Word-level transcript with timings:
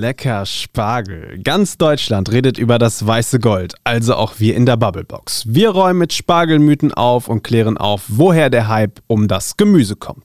lecker 0.00 0.46
Spargel. 0.46 1.38
Ganz 1.44 1.76
Deutschland 1.76 2.32
redet 2.32 2.56
über 2.56 2.78
das 2.78 3.06
weiße 3.06 3.38
Gold, 3.38 3.74
also 3.84 4.14
auch 4.14 4.34
wir 4.38 4.56
in 4.56 4.64
der 4.64 4.78
Bubblebox. 4.78 5.44
Wir 5.46 5.70
räumen 5.70 5.98
mit 5.98 6.14
Spargelmythen 6.14 6.94
auf 6.94 7.28
und 7.28 7.44
klären 7.44 7.76
auf, 7.76 8.04
woher 8.08 8.48
der 8.48 8.68
Hype 8.68 9.00
um 9.06 9.28
das 9.28 9.58
Gemüse 9.58 9.96
kommt. 9.96 10.24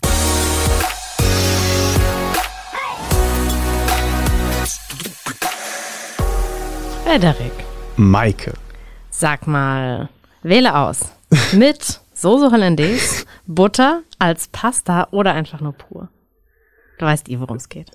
Frederik, 7.03 7.51
Maike. 7.97 8.53
sag 9.10 9.46
mal, 9.46 10.10
wähle 10.42 10.76
aus. 10.76 11.12
Mit 11.51 11.99
Soße 12.13 12.49
Hollandaise, 12.49 13.26
Butter 13.46 14.03
als 14.19 14.47
Pasta 14.47 15.10
oder 15.12 15.33
einfach 15.33 15.60
nur 15.60 15.73
pur. 15.73 16.07
Du 16.98 17.05
weißt 17.05 17.27
eh, 17.27 17.41
worum 17.41 17.57
es 17.57 17.67
geht. 17.67 17.91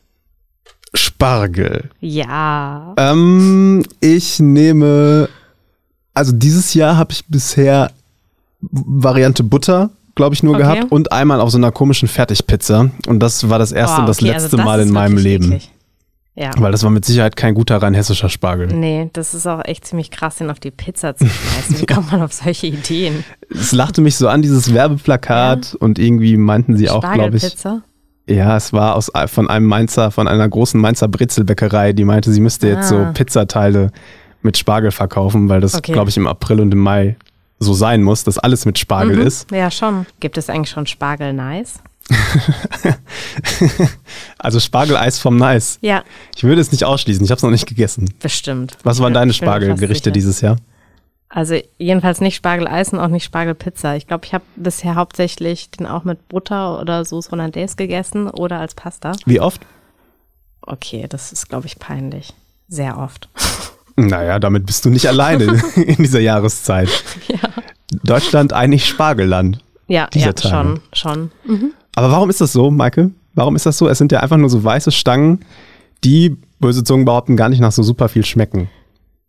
Spargel. 0.95 1.91
Ja. 2.01 2.95
Ähm, 2.97 3.85
ich 4.01 4.41
nehme, 4.41 5.29
also 6.15 6.33
dieses 6.33 6.75
Jahr 6.75 6.97
habe 6.97 7.13
ich 7.13 7.27
bisher 7.27 7.91
Variante 8.61 9.43
Butter, 9.45 9.91
glaube 10.15 10.35
ich, 10.35 10.43
nur 10.43 10.55
Okay. 10.55 10.63
gehabt 10.63 10.93
und 10.93 11.13
einmal 11.13 11.41
auf 11.41 11.51
so 11.51 11.59
einer 11.59 11.73
komischen 11.73 12.09
Fertigpizza. 12.09 12.91
Und 13.07 13.21
das 13.21 13.49
war 13.49 13.59
das 13.59 13.73
erste 13.73 13.99
Oh, 13.99 14.01
und 14.01 14.07
das 14.09 14.19
okay, 14.19 14.27
letzte 14.33 14.45
also 14.45 14.57
das 14.59 14.67
Mal 14.67 14.81
in 14.81 14.91
meinem 14.91 15.17
Leben. 15.17 15.45
eklig. 15.53 15.71
Ja. 16.37 16.53
Weil 16.57 16.73
das 16.73 16.83
war 16.85 16.91
mit 16.91 17.05
Sicherheit 17.05 17.37
kein 17.37 17.55
guter 17.55 17.79
rein 17.83 17.93
hessischer 17.93 18.29
Spargel. 18.29 18.69
Nee, 18.69 19.11
das 19.13 19.35
ist 19.35 19.47
auch 19.47 19.63
echt 19.65 19.87
ziemlich 19.87 20.11
krass, 20.11 20.37
den 20.37 20.49
auf 20.51 20.61
die 20.61 20.71
Pizza 20.71 21.15
zu 21.15 21.27
schmeißen. 21.27 21.81
Wie 21.81 21.87
kommt 21.93 22.13
man 22.13 22.23
auf 22.23 22.33
solche 22.33 22.69
Ideen? 22.69 23.25
Es 23.51 23.73
lachte 23.73 24.01
mich 24.01 24.17
so 24.17 24.29
an, 24.29 24.41
dieses 24.41 24.73
Werbeplakat 24.73 25.75
und 25.75 25.99
irgendwie 25.99 26.37
meinten 26.37 26.77
sie 26.77 26.89
auch, 26.89 27.01
glaube 27.01 27.37
ich, 27.37 27.43
Spargelpizza? 27.43 27.83
Ja, 28.31 28.57
es 28.57 28.73
war 28.73 28.95
aus, 28.97 29.11
von 29.27 29.51
einem 29.51 29.67
Mainzer, 29.67 30.11
von 30.11 30.29
einer 30.29 30.49
großen 30.49 30.81
Mainzer 30.81 31.09
Brezelbäckerei, 31.09 31.93
die 31.93 32.05
meinte, 32.05 32.33
sie 32.33 32.41
müsste 32.41 32.69
jetzt 32.69 32.89
so 32.89 32.97
Ah. 32.99 33.13
Pizzateile 33.13 33.91
mit 34.43 34.57
Spargel 34.57 34.91
verkaufen, 34.91 35.49
weil 35.49 35.61
das, 35.61 35.75
Okay. 35.75 35.93
glaube 35.93 36.11
ich, 36.11 36.17
im 36.17 36.27
April 36.27 36.61
und 36.61 36.73
im 36.73 36.79
Mai 36.81 37.17
so 37.59 37.75
sein 37.75 38.03
muss, 38.03 38.25
dass 38.25 38.39
alles 38.39 38.65
mit 38.65 38.79
Spargel 38.79 39.17
Mhm. 39.17 39.27
ist. 39.27 39.51
Ja, 39.51 39.71
schon. 39.71 40.07
Gibt 40.21 40.39
es 40.39 40.49
eigentlich 40.49 40.71
schon 40.71 40.87
Spargel 40.87 41.33
Nice? 41.35 41.81
Also 44.39 44.59
Spargeleis 44.61 45.19
vom 45.19 45.37
Nice. 45.37 45.79
Ja, 45.83 46.03
Ich 46.35 46.43
würde 46.45 46.61
es 46.61 46.73
nicht 46.73 46.85
ausschließen, 46.85 47.23
ich 47.25 47.31
habe 47.31 47.37
es 47.37 47.43
noch 47.43 47.51
nicht 47.51 47.67
gegessen. 47.67 48.13
bestimmt. 48.21 48.77
Was 48.83 48.99
waren 49.01 49.13
deine 49.15 49.33
Spargelgerichte 49.33 50.11
dieses 50.13 50.41
Jahr? 50.41 50.57
Also 51.33 51.55
jedenfalls 51.79 52.21
nicht 52.21 52.35
Spargeleis 52.35 52.93
und 52.93 52.99
auch 52.99 53.09
nicht 53.09 53.23
Spargelpizza. 53.23 53.95
Ich 53.95 54.09
glaube, 54.09 54.27
ich 54.27 54.35
habe 54.35 54.45
bisher 54.57 54.97
hauptsächlich 54.97 55.71
den 55.71 55.87
auch 55.87 56.03
mit 56.03 56.29
Butter 56.29 56.81
oder 56.81 57.05
Sauce 57.05 57.31
Hollandaise 57.31 57.77
gegessen 57.77 58.29
oder 58.29 58.59
als 58.59 58.75
Pasta. 58.75 59.13
Wie 59.27 59.41
oft? 59.41 59.63
Okay, 60.61 61.07
das 61.09 61.33
ist, 61.33 61.49
glaube 61.49 61.67
ich, 61.67 61.79
peinlich. 61.79 62.35
Sehr 62.69 62.99
oft. 62.99 63.29
Naja, 63.97 64.39
damit 64.39 64.65
bist 64.65 64.87
du 64.87 64.89
nicht 64.89 65.07
alleine 65.07 65.45
in 65.77 65.97
dieser 65.97 66.21
Jahreszeit. 66.21 66.89
ja. 67.29 67.51
Deutschland 68.03 68.55
eigentlich 68.55 68.87
Spargelland. 68.87 69.59
Ja, 69.89 70.09
ja 70.15 70.33
Tage. 70.33 70.81
schon, 70.95 71.31
schon. 71.51 71.71
Aber 71.97 72.11
warum 72.11 72.31
ist 72.31 72.41
das 72.41 72.53
so, 72.53 72.71
Maike? 72.71 73.11
Warum 73.35 73.57
ist 73.57 73.67
das 73.67 73.77
so? 73.77 73.89
Es 73.89 73.99
sind 73.99 74.11
ja 74.11 74.21
einfach 74.21 74.39
nur 74.39 74.49
so 74.49 74.65
weiße 74.65 74.91
Stangen, 74.91 75.45
die, 76.03 76.37
böse 76.61 76.83
Zungen 76.83 77.05
behaupten, 77.05 77.37
gar 77.37 77.51
nicht 77.51 77.61
nach 77.61 77.73
so 77.73 77.83
super 77.83 78.09
viel 78.09 78.25
schmecken. 78.25 78.71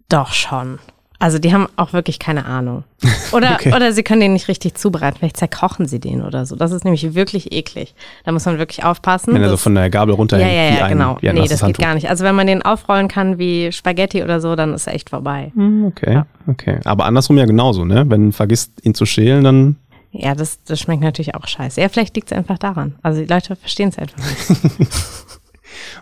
Doch 0.08 0.32
schon. 0.32 0.80
Also 1.22 1.38
die 1.40 1.54
haben 1.54 1.68
auch 1.76 1.94
wirklich 1.94 2.18
keine 2.20 2.46
Ahnung. 2.46 2.84
Oder, 3.32 3.54
Okay. 3.54 3.74
oder 3.74 3.94
sie 3.94 4.04
können 4.04 4.22
den 4.22 4.34
nicht 4.34 4.48
richtig 4.48 4.76
zubereiten. 4.76 5.18
Vielleicht 5.20 5.38
zerkochen 5.38 5.86
sie 5.88 6.00
den 6.00 6.22
oder 6.22 6.46
so. 6.46 6.56
Das 6.56 6.72
ist 6.72 6.84
nämlich 6.84 7.14
wirklich 7.16 7.52
eklig. 7.54 7.96
Da 8.26 8.32
muss 8.32 8.46
man 8.46 8.58
wirklich 8.58 8.84
aufpassen. 8.84 9.34
Wenn 9.34 9.42
er 9.42 9.50
so 9.50 9.58
von 9.58 9.74
der 9.76 9.90
Gabel 9.90 10.14
ja, 10.14 10.18
runterhängt. 10.18 10.52
ja, 10.52 10.78
ja, 10.80 10.86
ein, 10.86 10.92
genau. 10.92 11.18
Ein 11.22 11.36
nee, 11.36 11.42
das 11.42 11.50
geht 11.52 11.62
Handtuch. 11.62 11.84
gar 11.84 11.94
nicht. 11.96 12.10
Also 12.10 12.24
wenn 12.26 12.36
man 12.36 12.48
den 12.48 12.62
aufrollen 12.62 13.08
kann 13.08 13.38
wie 13.40 13.72
Spaghetti 13.72 14.22
oder 14.24 14.42
so, 14.42 14.56
dann 14.56 14.74
ist 14.74 14.86
er 14.88 14.94
echt 14.96 15.10
vorbei. 15.10 15.52
Hm, 15.56 15.86
Okay, 15.86 16.14
Ja. 16.14 16.26
okay. 16.48 16.80
Aber 16.84 17.06
andersrum 17.06 17.38
ja 17.38 17.46
genauso, 17.46 17.86
ne? 17.86 18.04
Wenn 18.08 18.28
du 18.28 18.32
vergisst, 18.34 18.72
ihn 18.84 18.94
zu 18.94 19.06
schälen, 19.06 19.44
dann. 19.44 19.76
Ja, 20.12 20.36
das, 20.36 20.60
das 20.66 20.80
schmeckt 20.82 21.02
natürlich 21.04 21.36
auch 21.36 21.48
scheiße. 21.48 21.80
Ja, 21.80 21.88
vielleicht 21.88 22.16
liegt 22.16 22.32
es 22.32 22.38
einfach 22.38 22.58
daran. 22.58 22.96
Also 23.02 23.22
die 23.22 23.28
Leute 23.28 23.56
verstehen 23.56 23.90
es 23.90 23.98
einfach 23.98 24.18
nicht. 24.18 24.90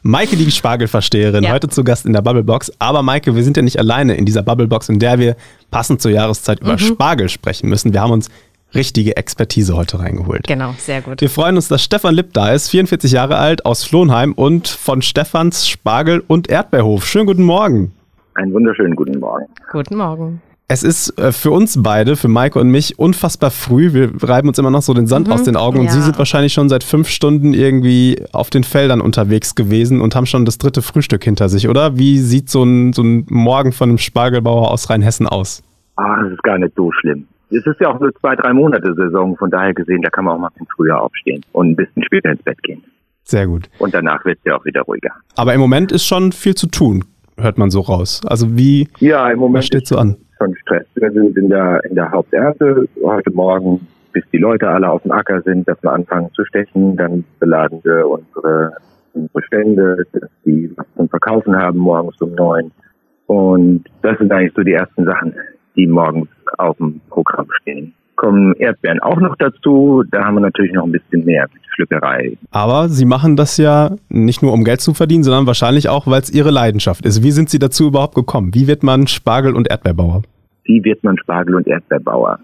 Maike, 0.03 0.35
die 0.37 0.49
Spargelversteherin, 0.51 1.43
Ja. 1.43 1.51
heute 1.51 1.67
zu 1.69 1.83
Gast 1.83 2.05
in 2.05 2.13
der 2.13 2.21
Bubblebox. 2.21 2.71
Aber 2.79 3.03
Maike, 3.03 3.35
wir 3.35 3.43
sind 3.43 3.57
ja 3.57 3.63
nicht 3.63 3.79
alleine 3.79 4.15
in 4.15 4.25
dieser 4.25 4.43
Bubblebox, 4.43 4.89
in 4.89 4.99
der 4.99 5.19
wir 5.19 5.35
passend 5.71 6.01
zur 6.01 6.11
Jahreszeit 6.11 6.61
Mhm. 6.61 6.67
über 6.67 6.77
Spargel 6.77 7.29
sprechen 7.29 7.69
müssen. 7.69 7.93
Wir 7.93 8.01
haben 8.01 8.11
uns 8.11 8.29
richtige 8.75 9.17
Expertise 9.17 9.75
heute 9.75 9.99
reingeholt. 9.99 10.45
genau, 10.47 10.75
sehr 10.77 11.01
gut. 11.01 11.21
Wir 11.21 11.29
freuen 11.29 11.55
uns, 11.55 11.67
dass 11.69 11.83
Stefan 11.83 12.13
Lipp 12.13 12.33
da 12.33 12.51
ist, 12.51 12.69
44 12.69 13.11
Jahre 13.11 13.37
alt, 13.37 13.65
aus 13.65 13.83
Flohnheim 13.83 14.33
und 14.33 14.67
von 14.67 15.01
Stefans 15.01 15.67
Spargel- 15.67 16.23
und 16.27 16.49
Erdbeerhof. 16.49 17.05
Schönen 17.07 17.25
guten 17.25 17.43
Morgen. 17.43 17.93
Einen 18.35 18.53
wunderschönen 18.53 18.95
guten 18.95 19.19
Morgen. 19.19 19.45
Guten 19.71 19.97
Morgen. 19.97 20.41
Es 20.71 20.83
ist 20.83 21.17
äh, 21.19 21.31
für 21.31 21.49
uns 21.49 21.81
beide, 21.81 22.15
für 22.15 22.27
Maike 22.27 22.59
und 22.59 22.69
mich, 22.69 22.99
unfassbar 22.99 23.49
früh. 23.49 23.91
Wir 23.91 24.11
reiben 24.21 24.47
uns 24.49 24.59
immer 24.59 24.69
noch 24.69 24.83
so 24.83 24.93
den 24.93 25.07
Sand 25.07 25.27
Mhm, 25.27 25.33
aus 25.33 25.41
den 25.43 25.55
Augen 25.55 25.79
und 25.79 25.85
ja. 25.85 25.91
Sie 25.91 26.01
sind 26.01 26.19
wahrscheinlich 26.19 26.53
schon 26.53 26.69
seit 26.69 26.83
fünf 26.83 27.09
Stunden 27.09 27.53
irgendwie 27.55 28.23
auf 28.33 28.51
den 28.51 28.63
Feldern 28.63 29.01
unterwegs 29.01 29.55
gewesen 29.55 29.99
und 29.99 30.15
haben 30.15 30.27
schon 30.27 30.45
das 30.45 30.59
dritte 30.59 30.83
Frühstück 30.83 31.23
hinter 31.23 31.49
sich, 31.49 31.67
oder? 31.67 31.97
Wie 31.97 32.19
sieht 32.19 32.51
so 32.51 32.63
ein, 32.63 32.93
so 32.93 33.01
ein 33.01 33.25
Morgen 33.29 33.71
von 33.71 33.89
einem 33.89 33.97
Spargelbauer 33.97 34.69
aus 34.69 34.91
Rheinhessen 34.91 35.25
aus? 35.27 35.63
Ah, 35.95 36.21
das 36.21 36.33
ist 36.33 36.43
gar 36.43 36.59
nicht 36.59 36.75
so 36.75 36.91
schlimm. 37.01 37.25
Es 37.49 37.65
ist 37.65 37.79
ja 37.81 37.87
auch 37.91 37.99
nur 37.99 38.13
zwei, 38.19 38.35
drei 38.35 38.53
Monate 38.53 38.93
Saison, 38.93 39.35
von 39.37 39.49
daher 39.49 39.73
gesehen, 39.73 40.03
da 40.03 40.11
kann 40.11 40.25
man 40.25 40.35
auch 40.35 40.39
mal 40.39 40.47
ein 40.49 40.53
bisschen 40.53 40.67
früher 40.75 41.01
aufstehen 41.01 41.43
und 41.51 41.71
ein 41.71 41.75
bisschen 41.75 42.03
später 42.03 42.29
ins 42.29 42.43
Bett 42.43 42.61
gehen. 42.61 42.83
Sehr 43.23 43.47
gut. 43.47 43.67
Und 43.79 43.95
danach 43.95 44.23
wird 44.23 44.37
es 44.37 44.45
ja 44.45 44.55
auch 44.55 44.65
wieder 44.65 44.81
ruhiger. 44.83 45.09
Aber 45.35 45.51
im 45.55 45.59
Moment 45.61 45.91
ist 45.91 46.05
schon 46.05 46.31
viel 46.31 46.53
zu 46.53 46.67
tun, 46.67 47.05
hört 47.37 47.57
man 47.57 47.71
so 47.71 47.79
raus. 47.81 48.21
Also 48.27 48.55
wie, 48.55 48.87
Ja, 48.99 49.25
im 49.29 49.37
was 49.37 49.39
Moment 49.39 49.65
steht 49.65 49.81
ist 49.83 49.89
so 49.89 49.97
an? 49.97 50.15
Schon 50.39 50.55
Stress. 50.57 50.85
Wir 50.95 51.11
sind 51.11 51.37
in 51.37 51.49
der, 51.49 51.83
in 51.85 51.95
der 51.95 52.11
Haupternte 52.11 52.87
heute 53.03 53.31
Morgen, 53.31 53.85
bis 54.13 54.23
die 54.31 54.37
Leute 54.37 54.67
alle 54.67 54.89
auf 54.89 55.01
dem 55.03 55.11
Acker 55.11 55.41
sind, 55.41 55.67
dass 55.67 55.81
wir 55.83 55.91
anfangen 55.91 56.31
zu 56.33 56.45
stechen. 56.45 56.95
Dann 56.97 57.23
beladen 57.39 57.79
wir 57.83 58.07
unsere, 58.07 58.73
unsere 59.13 59.43
Stände, 59.43 60.05
dass 60.13 60.29
die 60.45 60.71
was 60.75 60.85
zum 60.95 61.09
Verkaufen 61.09 61.55
haben 61.55 61.77
morgens 61.77 62.19
um 62.21 62.33
neun. 62.35 62.71
Und 63.27 63.83
das 64.01 64.17
sind 64.17 64.31
eigentlich 64.31 64.53
so 64.55 64.63
die 64.63 64.73
ersten 64.73 65.05
Sachen, 65.05 65.33
die 65.75 65.85
morgens 65.85 66.29
auf 66.57 66.77
dem 66.77 67.01
Programm 67.09 67.47
stehen. 67.61 67.93
Kommen 68.21 68.53
Erdbeeren 68.55 68.99
auch 68.99 69.19
noch 69.21 69.35
dazu. 69.37 70.03
Da 70.11 70.25
haben 70.25 70.35
wir 70.35 70.41
natürlich 70.41 70.73
noch 70.73 70.83
ein 70.85 70.91
bisschen 70.91 71.23
mehr 71.23 71.45
mit 71.53 71.61
Pflückerei. 71.73 72.37
Aber 72.51 72.89
Sie 72.89 73.05
machen 73.05 73.37
das 73.37 73.55
ja 73.57 73.95
nicht 74.09 74.41
nur, 74.41 74.51
um 74.51 74.65
Geld 74.65 74.81
zu 74.81 74.93
verdienen, 74.93 75.23
sondern 75.23 75.47
wahrscheinlich 75.47 75.87
auch, 75.87 76.05
weil 76.05 76.19
es 76.21 76.29
Ihre 76.29 76.51
Leidenschaft 76.51 77.05
ist. 77.05 77.23
Wie 77.23 77.31
sind 77.31 77.49
Sie 77.49 77.59
dazu 77.59 77.87
überhaupt 77.87 78.15
gekommen? 78.15 78.53
Wie 78.53 78.67
wird 78.67 78.83
man 78.83 79.07
Spargel- 79.07 79.55
und 79.55 79.69
Erdbeerbauer? 79.69 80.23
wie 80.65 80.83
wird 80.83 81.01
man 81.03 81.17
Spargel- 81.17 81.55
und 81.55 81.65
Erdbeerbauer? 81.65 82.37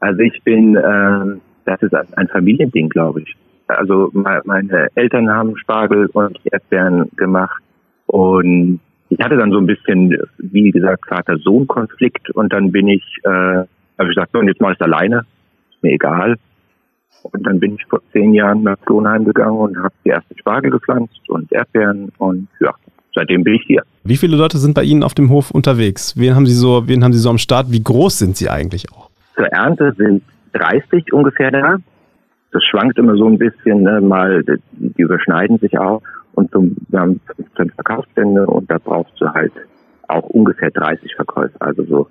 Also 0.00 0.20
ich 0.20 0.38
bin, 0.44 0.76
ähm, 0.76 1.40
das 1.64 1.80
ist 1.82 1.92
ein 2.16 2.28
Familiending, 2.28 2.88
glaube 2.90 3.22
ich. 3.22 3.34
Also 3.66 4.10
me- 4.12 4.42
meine 4.44 4.88
Eltern 4.94 5.28
haben 5.30 5.56
Spargel 5.56 6.06
und 6.12 6.38
Erdbeeren 6.52 7.08
gemacht 7.16 7.62
und 8.06 8.78
ich 9.08 9.18
hatte 9.24 9.36
dann 9.36 9.50
so 9.50 9.58
ein 9.58 9.66
bisschen, 9.66 10.16
wie 10.38 10.70
gesagt, 10.70 11.04
Vater-Sohn-Konflikt 11.08 12.30
und 12.30 12.52
dann 12.52 12.70
bin 12.70 12.88
ich, 12.88 13.02
äh, 13.24 13.64
habe 13.98 14.10
ich 14.10 14.14
gesagt, 14.16 14.32
so, 14.32 14.38
und 14.38 14.48
jetzt 14.48 14.60
mache 14.60 14.72
ich 14.72 14.80
es 14.80 14.84
alleine, 14.84 15.24
ist 15.70 15.82
mir 15.82 15.92
egal. 15.92 16.36
Und 17.22 17.46
dann 17.46 17.58
bin 17.58 17.76
ich 17.76 17.84
vor 17.86 18.00
zehn 18.12 18.34
Jahren 18.34 18.62
nach 18.62 18.78
Flohnheim 18.86 19.24
gegangen 19.24 19.56
und 19.56 19.76
habe 19.78 19.94
die 20.04 20.10
ersten 20.10 20.36
Spargel 20.36 20.70
gepflanzt 20.70 21.28
und 21.28 21.50
Erdbeeren 21.52 22.12
und 22.18 22.48
ja, 22.60 22.74
seitdem 23.14 23.44
bin 23.44 23.54
ich 23.54 23.62
hier. 23.66 23.82
Wie 24.02 24.16
viele 24.16 24.36
Leute 24.36 24.58
sind 24.58 24.74
bei 24.74 24.82
Ihnen 24.82 25.02
auf 25.02 25.14
dem 25.14 25.30
Hof 25.30 25.50
unterwegs? 25.50 26.14
Wen 26.18 26.34
haben 26.34 26.46
Sie 26.46 26.54
so, 26.54 26.86
wen 26.86 27.02
haben 27.02 27.12
Sie 27.12 27.18
so 27.18 27.30
am 27.30 27.38
Start? 27.38 27.70
Wie 27.70 27.82
groß 27.82 28.18
sind 28.18 28.36
Sie 28.36 28.50
eigentlich 28.50 28.92
auch? 28.92 29.08
Zur 29.36 29.46
Ernte 29.46 29.94
sind 29.96 30.22
30 30.52 31.12
ungefähr 31.12 31.50
da. 31.50 31.76
Das 32.52 32.62
schwankt 32.64 32.98
immer 32.98 33.16
so 33.16 33.26
ein 33.26 33.38
bisschen, 33.38 33.82
ne? 33.82 34.00
mal 34.00 34.44
die 34.44 35.02
überschneiden 35.02 35.58
sich 35.58 35.78
auch. 35.78 36.02
Und 36.34 36.50
zum, 36.50 36.76
wir 36.88 37.00
haben 37.00 37.20
15 37.36 37.70
Verkaufsstände 37.70 38.46
und 38.46 38.70
da 38.70 38.78
brauchst 38.78 39.20
du 39.20 39.28
halt 39.32 39.52
auch 40.08 40.24
ungefähr 40.24 40.70
30 40.70 41.14
Verkäufer. 41.14 41.60
Also 41.60 41.84
so, 41.84 42.08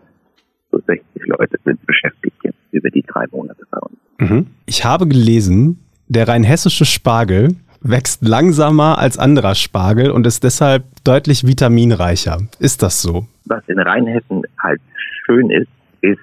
so 0.73 0.81
60 0.85 1.21
Leute 1.27 1.57
sind 1.63 1.85
beschäftigt 1.85 2.35
jetzt 2.43 2.57
über 2.71 2.89
die 2.89 3.03
drei 3.03 3.25
Monate 3.31 3.63
bei 3.69 3.77
uns. 3.79 3.97
Mhm. 4.19 4.47
Ich 4.65 4.83
habe 4.83 5.07
gelesen, 5.07 5.79
der 6.07 6.27
rheinhessische 6.27 6.85
Spargel 6.85 7.55
wächst 7.81 8.25
langsamer 8.25 8.97
als 8.97 9.17
anderer 9.17 9.55
Spargel 9.55 10.09
und 10.09 10.25
ist 10.25 10.43
deshalb 10.43 10.83
deutlich 11.03 11.45
vitaminreicher. 11.45 12.39
Ist 12.59 12.81
das 12.81 13.01
so? 13.01 13.27
Was 13.45 13.63
in 13.67 13.77
Rheinhessen 13.77 14.43
halt 14.57 14.81
schön 15.25 15.49
ist, 15.49 15.67
ist, 16.01 16.19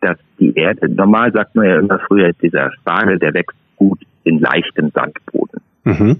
dass 0.00 0.18
die 0.38 0.54
Erde, 0.54 0.88
normal 0.88 1.32
sagt 1.32 1.54
man 1.56 1.66
ja 1.66 1.78
immer 1.78 1.98
früher, 2.06 2.32
dieser 2.34 2.70
Spargel, 2.72 3.18
der 3.18 3.34
wächst 3.34 3.56
gut 3.76 4.00
in 4.24 4.38
leichtem 4.38 4.90
Sandboden. 4.90 5.60
Mhm. 5.84 6.16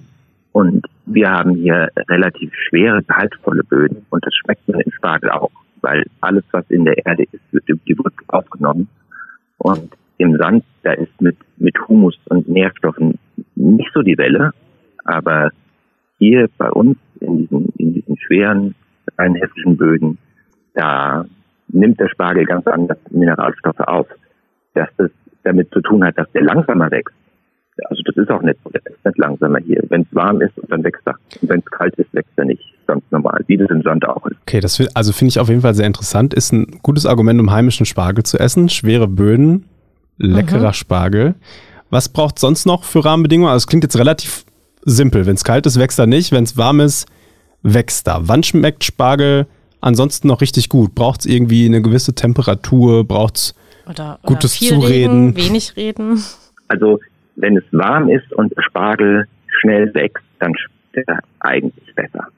Und 0.53 0.87
wir 1.07 1.31
haben 1.31 1.55
hier 1.55 1.89
relativ 2.09 2.53
schwere, 2.69 3.03
gehaltvolle 3.03 3.63
Böden 3.63 4.05
und 4.11 4.25
das 4.25 4.35
schmeckt 4.35 4.67
man 4.69 4.81
im 4.81 4.91
Spargel 4.93 5.31
auch, 5.31 5.51
weil 5.83 6.05
alles, 6.21 6.45
was 6.53 6.65
in 6.71 6.85
der 6.85 7.07
Erde 7.07 7.25
ist, 7.31 7.43
wird 7.53 7.69
über 7.69 7.81
die 7.87 7.99
Wurzel 7.99 8.25
aufgenommen. 8.29 8.89
Und 9.59 9.91
im 10.19 10.37
Sand, 10.37 10.65
da 10.83 10.93
ist 10.93 11.21
mit, 11.21 11.37
mit 11.57 11.77
Humus 11.87 12.19
und 12.27 12.49
Nährstoffen 12.49 13.19
nicht 13.55 13.91
so 13.95 14.03
die 14.03 14.19
Welle, 14.19 14.53
aber 15.05 15.51
hier 16.19 16.49
bei 16.59 16.71
uns 16.71 16.99
in 17.21 17.39
diesen, 17.39 17.73
in 17.79 17.95
diesen 17.95 18.17
schweren, 18.19 18.75
reinheftigen 19.17 19.77
Böden, 19.77 20.19
da 20.75 21.25
nimmt 21.69 21.99
der 22.01 22.09
Spargel 22.09 22.45
ganz 22.45 22.67
anders 22.67 22.99
Mineralstoffe 23.11 23.81
auf. 23.81 24.07
Dass 24.75 24.89
das 24.97 25.11
damit 25.45 25.73
zu 25.73 25.81
tun 25.81 26.05
hat, 26.05 26.19
dass 26.19 26.31
der 26.33 26.43
langsamer 26.43 26.91
wächst. 26.91 27.15
Also 27.85 28.03
das 28.05 28.17
ist 28.17 28.31
auch 28.31 28.43
nicht 28.43 28.59
so, 28.63 28.71
der 28.71 28.85
wächst 28.85 29.05
nicht 29.05 29.19
langsamer 29.19 29.59
hier. 29.61 29.83
Wenn 29.89 30.03
es 30.03 30.15
warm 30.15 30.41
ist, 30.41 30.53
dann 30.69 30.85
wächst 30.85 31.07
er. 31.07 31.15
Und 31.41 31.49
wenn 31.49 31.61
es 31.61 31.67
kalt 31.67 31.95
ist, 31.97 32.13
wächst 32.13 32.33
er 32.37 32.45
nicht. 32.45 32.78
Ganz 32.88 33.05
normal, 33.11 33.44
wie 33.49 33.58
das 33.58 33.69
im 33.69 33.82
Sand 33.82 34.08
auch 34.08 34.25
ist. 34.26 34.38
Okay, 34.46 34.61
das 34.61 34.79
will, 34.79 34.88
also 34.94 35.12
finde 35.12 35.29
ich 35.29 35.38
auf 35.38 35.50
jeden 35.50 35.61
Fall 35.61 35.75
sehr 35.75 35.87
interessant. 35.87 36.32
Ist 36.32 36.52
ein 36.55 36.81
gutes 36.82 37.05
Argument, 37.05 37.38
um 37.38 37.50
heimischen 37.50 37.85
Spargel 37.85 38.25
zu 38.25 38.38
essen. 38.38 38.70
Schwere 38.70 39.06
Böden, 39.06 39.67
leckerer 40.17 40.69
mhm. 40.69 40.73
Spargel. 40.73 41.35
Was 41.90 42.08
braucht 42.08 42.38
sonst 42.38 42.64
noch 42.64 42.85
für 42.85 43.05
Rahmenbedingungen? 43.05 43.52
Also 43.52 43.64
es 43.64 43.67
klingt 43.67 43.85
jetzt 43.85 43.99
relativ 43.99 44.46
simpel. 44.87 45.26
Wenn 45.26 45.35
es 45.35 45.44
kalt 45.44 45.67
ist, 45.67 45.79
wächst 45.79 45.99
er 45.99 46.06
nicht. 46.06 46.32
Wenn 46.32 46.44
es 46.44 46.56
warm 46.56 46.81
ist, 46.81 47.06
wächst 47.62 48.08
er. 48.08 48.26
Wann 48.26 48.43
schmeckt 48.43 48.85
Spargel 48.85 49.46
ansonsten 49.82 50.26
noch 50.29 50.40
richtig 50.40 50.70
gut? 50.70 50.94
Braucht 50.94 51.20
es 51.20 51.26
irgendwie 51.26 51.67
eine 51.67 51.82
gewisse 51.82 52.14
Temperatur? 52.14 53.05
Braucht 53.06 53.37
es 53.37 53.55
gutes 54.23 54.56
viel 54.56 54.69
Zureden? 54.70 55.35
Reden, 55.35 55.37
wenig 55.37 55.76
reden? 55.76 56.25
Also 56.69 57.00
wenn 57.37 57.58
es 57.58 57.64
warm 57.70 58.08
ist 58.08 58.32
und 58.32 58.55
Spargel 58.67 59.26
schnell 59.61 59.93
wächst, 59.93 60.25
dann 60.38 60.55
schmeckt 60.56 61.08
er 61.08 61.19
eigentlich 61.40 61.94
besser. 61.94 62.29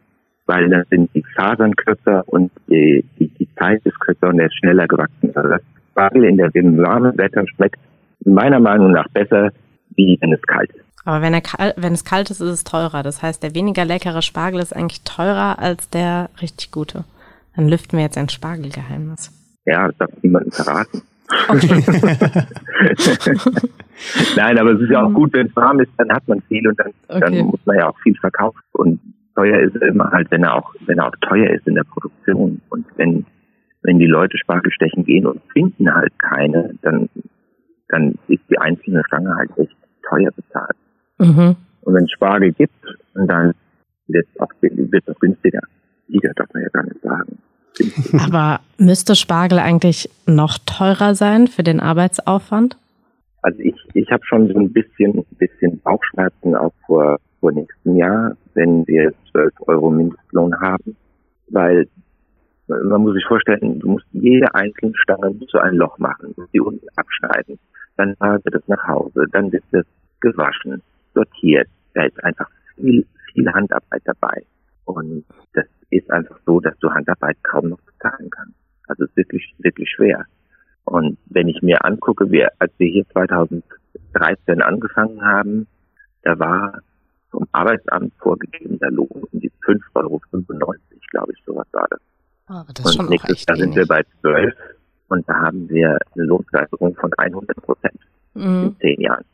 Weil 0.50 0.69
dann 0.69 0.82
sind 0.91 1.14
die 1.14 1.23
Fasern 1.37 1.76
kürzer 1.76 2.25
und 2.26 2.50
die, 2.69 3.05
die, 3.20 3.29
die 3.29 3.49
Zeit 3.55 3.81
ist 3.85 4.00
kürzer 4.00 4.31
und 4.31 4.41
er 4.41 4.47
ist 4.47 4.58
schneller 4.58 4.88
gewachsen. 4.88 5.31
Also 5.32 5.49
das 5.49 5.62
Spargel 5.93 6.25
in 6.25 6.38
der 6.38 6.52
im 6.55 6.76
warmen 6.79 7.17
Wetter 7.17 7.47
schmeckt 7.47 7.79
meiner 8.25 8.58
Meinung 8.58 8.91
nach 8.91 9.06
besser, 9.11 9.52
wie 9.94 10.19
wenn 10.20 10.32
es 10.32 10.43
kalt 10.43 10.73
ist. 10.73 10.85
Aber 11.05 11.23
wenn, 11.23 11.35
er, 11.35 11.43
wenn 11.76 11.93
es 11.93 12.05
kalt 12.05 12.31
ist, 12.31 12.41
ist 12.41 12.50
es 12.50 12.64
teurer. 12.64 13.05
Das 13.05 13.23
heißt, 13.23 13.44
der 13.44 13.55
weniger 13.55 13.85
leckere 13.85 14.23
Spargel 14.23 14.58
ist 14.58 14.75
eigentlich 14.75 15.05
teurer 15.05 15.61
als 15.61 15.88
der 15.88 16.31
richtig 16.43 16.73
gute. 16.73 17.05
Dann 17.55 17.69
lüften 17.69 17.97
wir 17.97 18.05
jetzt 18.05 18.19
ein 18.19 18.29
Spargelgeheimnis. 18.29 19.31
Ja, 19.67 19.87
das 19.87 19.99
darf 19.99 20.11
niemandem 20.20 20.50
verraten. 20.50 21.02
Okay. 21.49 21.85
Nein, 24.37 24.58
aber 24.58 24.73
es 24.73 24.81
ist 24.81 24.91
ja 24.91 25.05
auch 25.05 25.12
gut, 25.12 25.32
wenn 25.32 25.47
es 25.47 25.55
warm 25.55 25.79
ist, 25.79 25.93
dann 25.97 26.11
hat 26.11 26.26
man 26.26 26.43
viel 26.43 26.67
und 26.67 26.76
dann, 26.81 26.91
okay. 27.06 27.20
dann 27.20 27.38
muss 27.47 27.61
man 27.67 27.76
ja 27.76 27.88
auch 27.88 27.99
viel 28.00 28.17
verkaufen. 28.17 28.58
Und 28.73 28.99
teuer 29.41 29.61
ist 29.61 29.77
immer 29.77 30.11
halt, 30.11 30.31
wenn 30.31 30.45
er 30.45 30.55
auch, 30.55 30.75
wenn 30.87 30.99
er 30.99 31.07
auch 31.07 31.17
teuer 31.23 31.51
ist 31.51 31.67
in 31.67 31.75
der 31.75 31.85
Produktion. 31.85 32.61
Und 32.69 32.87
wenn, 32.97 33.25
wenn 33.83 33.99
die 33.99 34.07
Leute 34.07 34.37
Spargel 34.39 34.71
stechen 34.73 35.05
gehen 35.05 35.27
und 35.27 35.41
finden 35.53 35.93
halt 35.93 36.13
keine, 36.19 36.75
dann, 36.83 37.09
dann 37.89 38.15
ist 38.29 38.43
die 38.51 38.59
einzelne 38.59 39.03
Stange 39.07 39.35
halt 39.35 39.51
echt 39.57 39.77
teuer 40.09 40.31
bezahlt. 40.33 40.77
Mhm. 41.19 41.57
Und 41.83 41.95
wenn 41.95 42.05
es 42.05 42.11
Spargel 42.11 42.53
gibt, 42.53 42.75
dann 43.15 43.55
wird 44.09 44.27
es 44.35 44.41
auch, 44.41 45.19
günstiger. 45.21 45.61
Liga 46.09 46.33
darf 46.35 46.49
man 46.53 46.63
ja 46.63 46.69
gar 46.71 46.85
nicht 46.85 47.01
sagen. 47.03 47.39
Aber 48.19 48.61
müsste 48.77 49.15
Spargel 49.15 49.59
eigentlich 49.59 50.11
noch 50.27 50.59
teurer 50.67 51.15
sein 51.15 51.47
für 51.47 51.63
den 51.63 51.81
Arbeitsaufwand? 51.81 52.77
Also 53.43 53.59
ich, 53.61 53.75
ich 53.95 54.11
habe 54.11 54.23
schon 54.27 54.49
so 54.49 54.59
ein 54.59 54.73
bisschen, 54.73 55.25
bisschen 55.39 55.81
Bauchschmerzen 55.81 56.55
auch 56.55 56.75
vor, 56.87 57.19
vor 57.41 57.53
nächstem 57.53 57.97
Jahr, 57.97 58.37
wenn 58.55 58.87
wir 58.87 59.13
12 59.33 59.53
Euro 59.67 59.91
Mindestlohn 59.91 60.59
haben, 60.61 60.97
weil 61.49 61.89
man 62.69 63.03
muss 63.03 63.15
sich 63.15 63.25
vorstellen, 63.27 63.81
du 63.81 63.89
musst 63.89 64.07
jede 64.13 64.55
einzelne 64.55 64.93
Stange 64.95 65.39
zu 65.49 65.59
ein 65.59 65.75
Loch 65.75 65.99
machen, 65.99 66.35
die 66.53 66.61
unten 66.61 66.87
abschneiden, 66.97 67.59
dann 67.97 68.15
fahrt 68.17 68.43
das 68.45 68.67
nach 68.69 68.87
Hause, 68.87 69.27
dann 69.33 69.51
wird 69.53 69.65
das 69.73 69.85
gewaschen, 70.21 70.83
sortiert. 71.15 71.69
Da 71.95 72.05
ist 72.05 72.23
einfach 72.23 72.49
viel, 72.77 73.05
viel 73.33 73.53
Handarbeit 73.53 74.03
dabei. 74.05 74.45
Und 74.85 75.25
das 75.55 75.67
ist 75.91 76.11
einfach 76.11 76.39
so, 76.47 76.61
dass 76.61 76.79
du 76.79 76.91
Handarbeit 76.91 77.37
kaum 77.43 77.71
noch 77.71 77.81
bezahlen 77.81 78.31
kannst. 78.31 78.55
Also 78.87 79.05
es 79.05 79.11
ist 79.11 79.17
wirklich, 79.17 79.55
wirklich 79.59 79.91
schwer. 79.91 80.25
Und 80.85 81.19
wenn 81.27 81.49
ich 81.49 81.63
mir 81.63 81.85
angucke, 81.85 82.31
wir, 82.31 82.51
als 82.59 82.73
wir 82.79 82.89
hier 82.89 83.07
2013 83.11 84.63
angefangen 84.63 85.23
haben, 85.23 85.67
da 86.23 86.39
war 86.39 86.81
vom 87.31 87.47
Arbeitsamt 87.53 88.12
vorgegebener 88.19 88.91
Lohn 88.91 89.09
um 89.11 89.41
die 89.41 89.50
5,95 89.65 89.94
Euro, 89.94 90.21
glaube 91.11 91.32
ich, 91.32 91.44
sowas 91.44 91.67
war 91.73 91.87
das. 91.91 92.00
Ah, 92.47 92.61
aber 92.61 92.73
das 92.73 92.85
ist 92.85 92.87
und 92.87 92.97
schon 92.97 93.09
nächstes 93.09 93.44
Jahr 93.47 93.56
sind 93.56 93.77
wir 93.77 93.87
bei 93.87 94.03
12 94.21 94.55
und 95.09 95.29
da 95.29 95.35
haben 95.35 95.69
wir 95.69 95.99
eine 96.15 96.25
Lohnsteigerung 96.25 96.94
von 96.97 97.12
100 97.17 97.56
Prozent 97.62 98.00
mhm. 98.35 98.62
in 98.65 98.77
zehn 98.81 99.00
Jahren. 99.00 99.25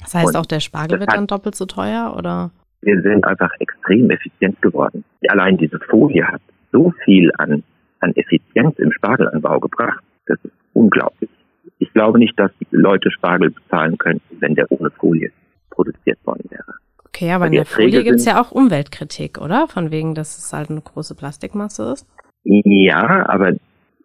Das 0.00 0.14
heißt, 0.14 0.28
und 0.28 0.36
auch 0.36 0.46
der 0.46 0.60
Spargel 0.60 1.00
wird 1.00 1.12
dann 1.12 1.26
doppelt 1.26 1.54
so 1.54 1.66
teuer, 1.66 2.14
oder? 2.16 2.50
Wir 2.82 3.00
sind 3.02 3.24
einfach 3.24 3.50
extrem 3.58 4.10
effizient 4.10 4.60
geworden. 4.62 5.04
Allein 5.28 5.56
diese 5.56 5.78
Folie 5.90 6.26
hat 6.26 6.40
so 6.72 6.92
viel 7.04 7.32
an, 7.38 7.62
an 8.00 8.12
Effizienz 8.14 8.78
im 8.78 8.92
Spargelanbau 8.92 9.60
gebracht. 9.60 10.02
Das 10.26 10.38
ist 10.42 10.52
unglaublich. 10.74 11.30
Ich 11.78 11.92
glaube 11.92 12.18
nicht, 12.18 12.38
dass 12.38 12.50
Leute 12.70 13.10
Spargel 13.10 13.50
bezahlen 13.50 13.98
könnten, 13.98 14.40
wenn 14.40 14.54
der 14.54 14.70
ohne 14.70 14.90
Folie 14.90 15.30
produziert 15.70 16.18
worden 16.24 16.44
wäre. 16.50 16.74
Okay, 17.16 17.32
aber 17.32 17.46
in 17.46 17.52
der 17.52 17.64
Folie 17.64 18.04
gibt 18.04 18.16
es 18.16 18.26
ja 18.26 18.38
auch 18.38 18.52
Umweltkritik, 18.52 19.40
oder? 19.40 19.68
Von 19.68 19.90
wegen, 19.90 20.14
dass 20.14 20.36
es 20.36 20.52
halt 20.52 20.68
eine 20.68 20.82
große 20.82 21.14
Plastikmasse 21.14 21.92
ist. 21.94 22.06
Ja, 22.44 23.26
aber 23.30 23.54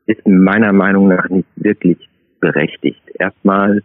ist 0.06 0.26
meiner 0.26 0.72
Meinung 0.72 1.10
nach 1.10 1.28
nicht 1.28 1.50
wirklich 1.58 1.98
berechtigt. 2.40 3.02
Erstmal 3.20 3.84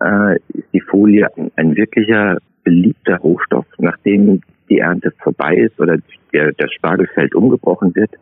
äh, 0.00 0.36
ist 0.50 0.68
die 0.72 0.80
Folie 0.80 1.28
ein, 1.36 1.50
ein, 1.56 1.76
wirklicher 1.76 2.38
beliebter 2.62 3.16
Rohstoff. 3.16 3.66
Nachdem 3.78 4.40
die 4.70 4.78
Ernte 4.78 5.12
vorbei 5.18 5.56
ist 5.56 5.80
oder 5.80 5.98
der, 6.32 6.52
das 6.52 6.72
Spargelfeld 6.74 7.34
umgebrochen 7.34 7.92
wird, 7.96 8.12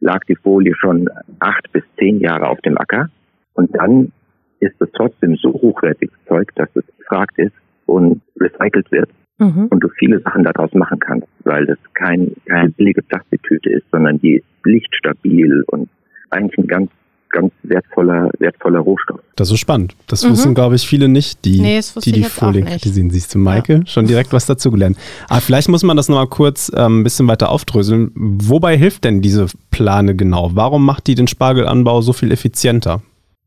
lag 0.00 0.24
die 0.24 0.36
Folie 0.36 0.74
schon 0.74 1.08
acht 1.38 1.70
bis 1.70 1.84
zehn 1.96 2.18
Jahre 2.18 2.48
auf 2.48 2.60
dem 2.62 2.76
Acker. 2.76 3.08
Und 3.54 3.72
dann 3.76 4.10
ist 4.58 4.74
es 4.80 4.88
trotzdem 4.96 5.36
so 5.36 5.52
hochwertiges 5.52 6.18
Zeug, 6.26 6.52
dass 6.56 6.68
es 6.74 6.84
gefragt 6.98 7.38
ist 7.38 7.54
und 7.86 8.20
recycelt 8.40 8.90
wird. 8.90 9.10
Mhm. 9.38 9.66
Und 9.66 9.80
du 9.80 9.88
viele 9.98 10.20
Sachen 10.20 10.44
daraus 10.44 10.72
machen 10.72 10.98
kannst, 10.98 11.28
weil 11.44 11.66
das 11.66 11.78
kein, 11.94 12.32
keine 12.46 12.70
billige 12.70 13.02
Plastiktüte 13.02 13.70
ist, 13.70 13.84
sondern 13.92 14.18
die 14.20 14.36
ist 14.36 14.46
lichtstabil 14.64 15.62
und 15.68 15.88
eigentlich 16.30 16.58
ein 16.58 16.66
ganz 16.66 16.90
ganz 17.36 17.52
wertvoller, 17.62 18.30
wertvoller 18.38 18.80
Rohstoff. 18.80 19.20
Das 19.36 19.50
ist 19.50 19.58
spannend. 19.58 19.94
Das 20.06 20.24
mhm. 20.24 20.32
wissen, 20.32 20.54
glaube 20.54 20.74
ich, 20.76 20.86
viele 20.86 21.08
nicht, 21.08 21.44
die 21.44 21.60
nee, 21.60 21.80
die, 22.04 22.12
die 22.12 22.24
Folien 22.24 22.64
kritisieren. 22.64 23.10
Siehst 23.10 23.34
du, 23.34 23.38
Maike, 23.38 23.74
ja. 23.74 23.86
schon 23.86 24.06
direkt 24.06 24.32
was 24.32 24.46
dazugelernt. 24.46 24.96
Aber 25.28 25.40
vielleicht 25.40 25.68
muss 25.68 25.82
man 25.82 25.96
das 25.96 26.08
nochmal 26.08 26.28
kurz 26.28 26.72
ähm, 26.74 27.00
ein 27.00 27.04
bisschen 27.04 27.28
weiter 27.28 27.50
aufdröseln. 27.50 28.10
Wobei 28.14 28.76
hilft 28.76 29.04
denn 29.04 29.20
diese 29.20 29.46
Plane 29.70 30.16
genau? 30.16 30.52
Warum 30.54 30.84
macht 30.86 31.06
die 31.06 31.14
den 31.14 31.26
Spargelanbau 31.26 32.00
so 32.00 32.12
viel 32.12 32.32
effizienter? 32.32 33.02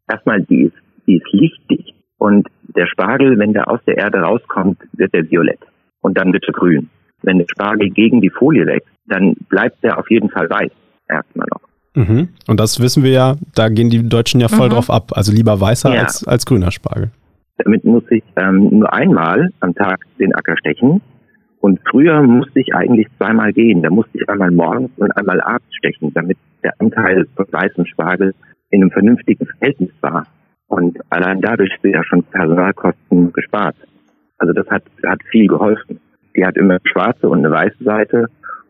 Erstmal, 0.08 0.42
die 0.44 0.64
ist, 0.64 0.78
die 1.08 1.18
ist 1.18 1.32
lichtig. 1.32 1.94
Und 2.18 2.48
der 2.76 2.86
Spargel, 2.86 3.40
wenn 3.40 3.54
der 3.54 3.70
aus 3.70 3.80
der 3.88 3.98
Erde 3.98 4.20
rauskommt, 4.20 4.78
wird 4.94 5.14
er 5.14 5.30
violett. 5.30 5.60
Und 6.02 6.18
dann 6.18 6.34
wird 6.34 6.46
er 6.48 6.54
grün. 6.54 6.90
Wenn 7.22 7.38
der 7.38 7.48
Spargel 7.50 7.90
gegen 7.90 8.22
die 8.22 8.30
Folie 8.30 8.66
wächst, 8.66 8.88
dann 9.08 9.34
bleibt 9.50 9.84
er 9.84 9.98
auf 9.98 10.10
jeden 10.10 10.30
Fall 10.30 10.50
weiß. 10.50 10.72
Erstmal 11.10 11.48
noch. 11.52 11.62
Mhm. 11.96 12.30
Und 12.48 12.60
das 12.60 12.80
wissen 12.80 13.04
wir 13.04 13.12
ja, 13.12 13.36
da 13.56 13.70
gehen 13.70 13.90
die 13.90 14.08
Deutschen 14.08 14.40
ja 14.40 14.48
voll 14.48 14.68
mhm. 14.68 14.74
drauf 14.74 14.90
ab. 14.90 15.12
Also 15.16 15.32
lieber 15.32 15.60
weißer 15.60 15.94
ja. 15.94 16.02
als, 16.02 16.26
als 16.28 16.46
grüner 16.46 16.72
Spargel. 16.72 17.12
Damit 17.58 17.84
muss 17.84 18.04
ich 18.10 18.24
ähm, 18.38 18.70
nur 18.80 18.94
einmal 18.94 19.50
am 19.60 19.76
Tag 19.76 20.00
den 20.18 20.34
Acker 20.34 20.56
stechen. 20.58 21.02
Und 21.60 21.80
früher 21.90 22.22
musste 22.22 22.62
ich 22.62 22.74
eigentlich 22.74 23.08
zweimal 23.18 23.52
gehen. 23.52 23.82
Da 23.82 23.90
musste 23.90 24.18
ich 24.18 24.30
einmal 24.30 24.52
morgens 24.52 24.92
und 24.98 25.12
einmal 25.18 25.42
abends 25.42 25.76
stechen, 25.76 26.14
damit 26.14 26.38
der 26.64 26.74
Anteil 26.80 27.26
von 27.36 27.46
weißem 27.52 27.86
Spargel 27.86 28.34
in 28.70 28.82
einem 28.82 28.92
vernünftigen 28.92 29.46
Verhältnis 29.46 29.92
war. 30.00 30.26
Und 30.68 30.98
allein 31.10 31.42
dadurch 31.42 31.72
sind 31.82 31.94
ja 31.94 32.04
schon 32.06 32.24
Personalkosten 32.24 33.34
gespart. 33.34 33.76
Also 34.40 34.54
das 34.54 34.68
hat, 34.68 34.84
hat 35.06 35.20
viel 35.30 35.48
geholfen. 35.48 36.00
Die 36.36 36.46
hat 36.46 36.58
immer 36.58 36.76
eine 36.76 36.82
schwarze 36.84 37.28
und 37.30 37.40
eine 37.40 37.52
weiße 37.52 37.84
Seite. 37.84 38.28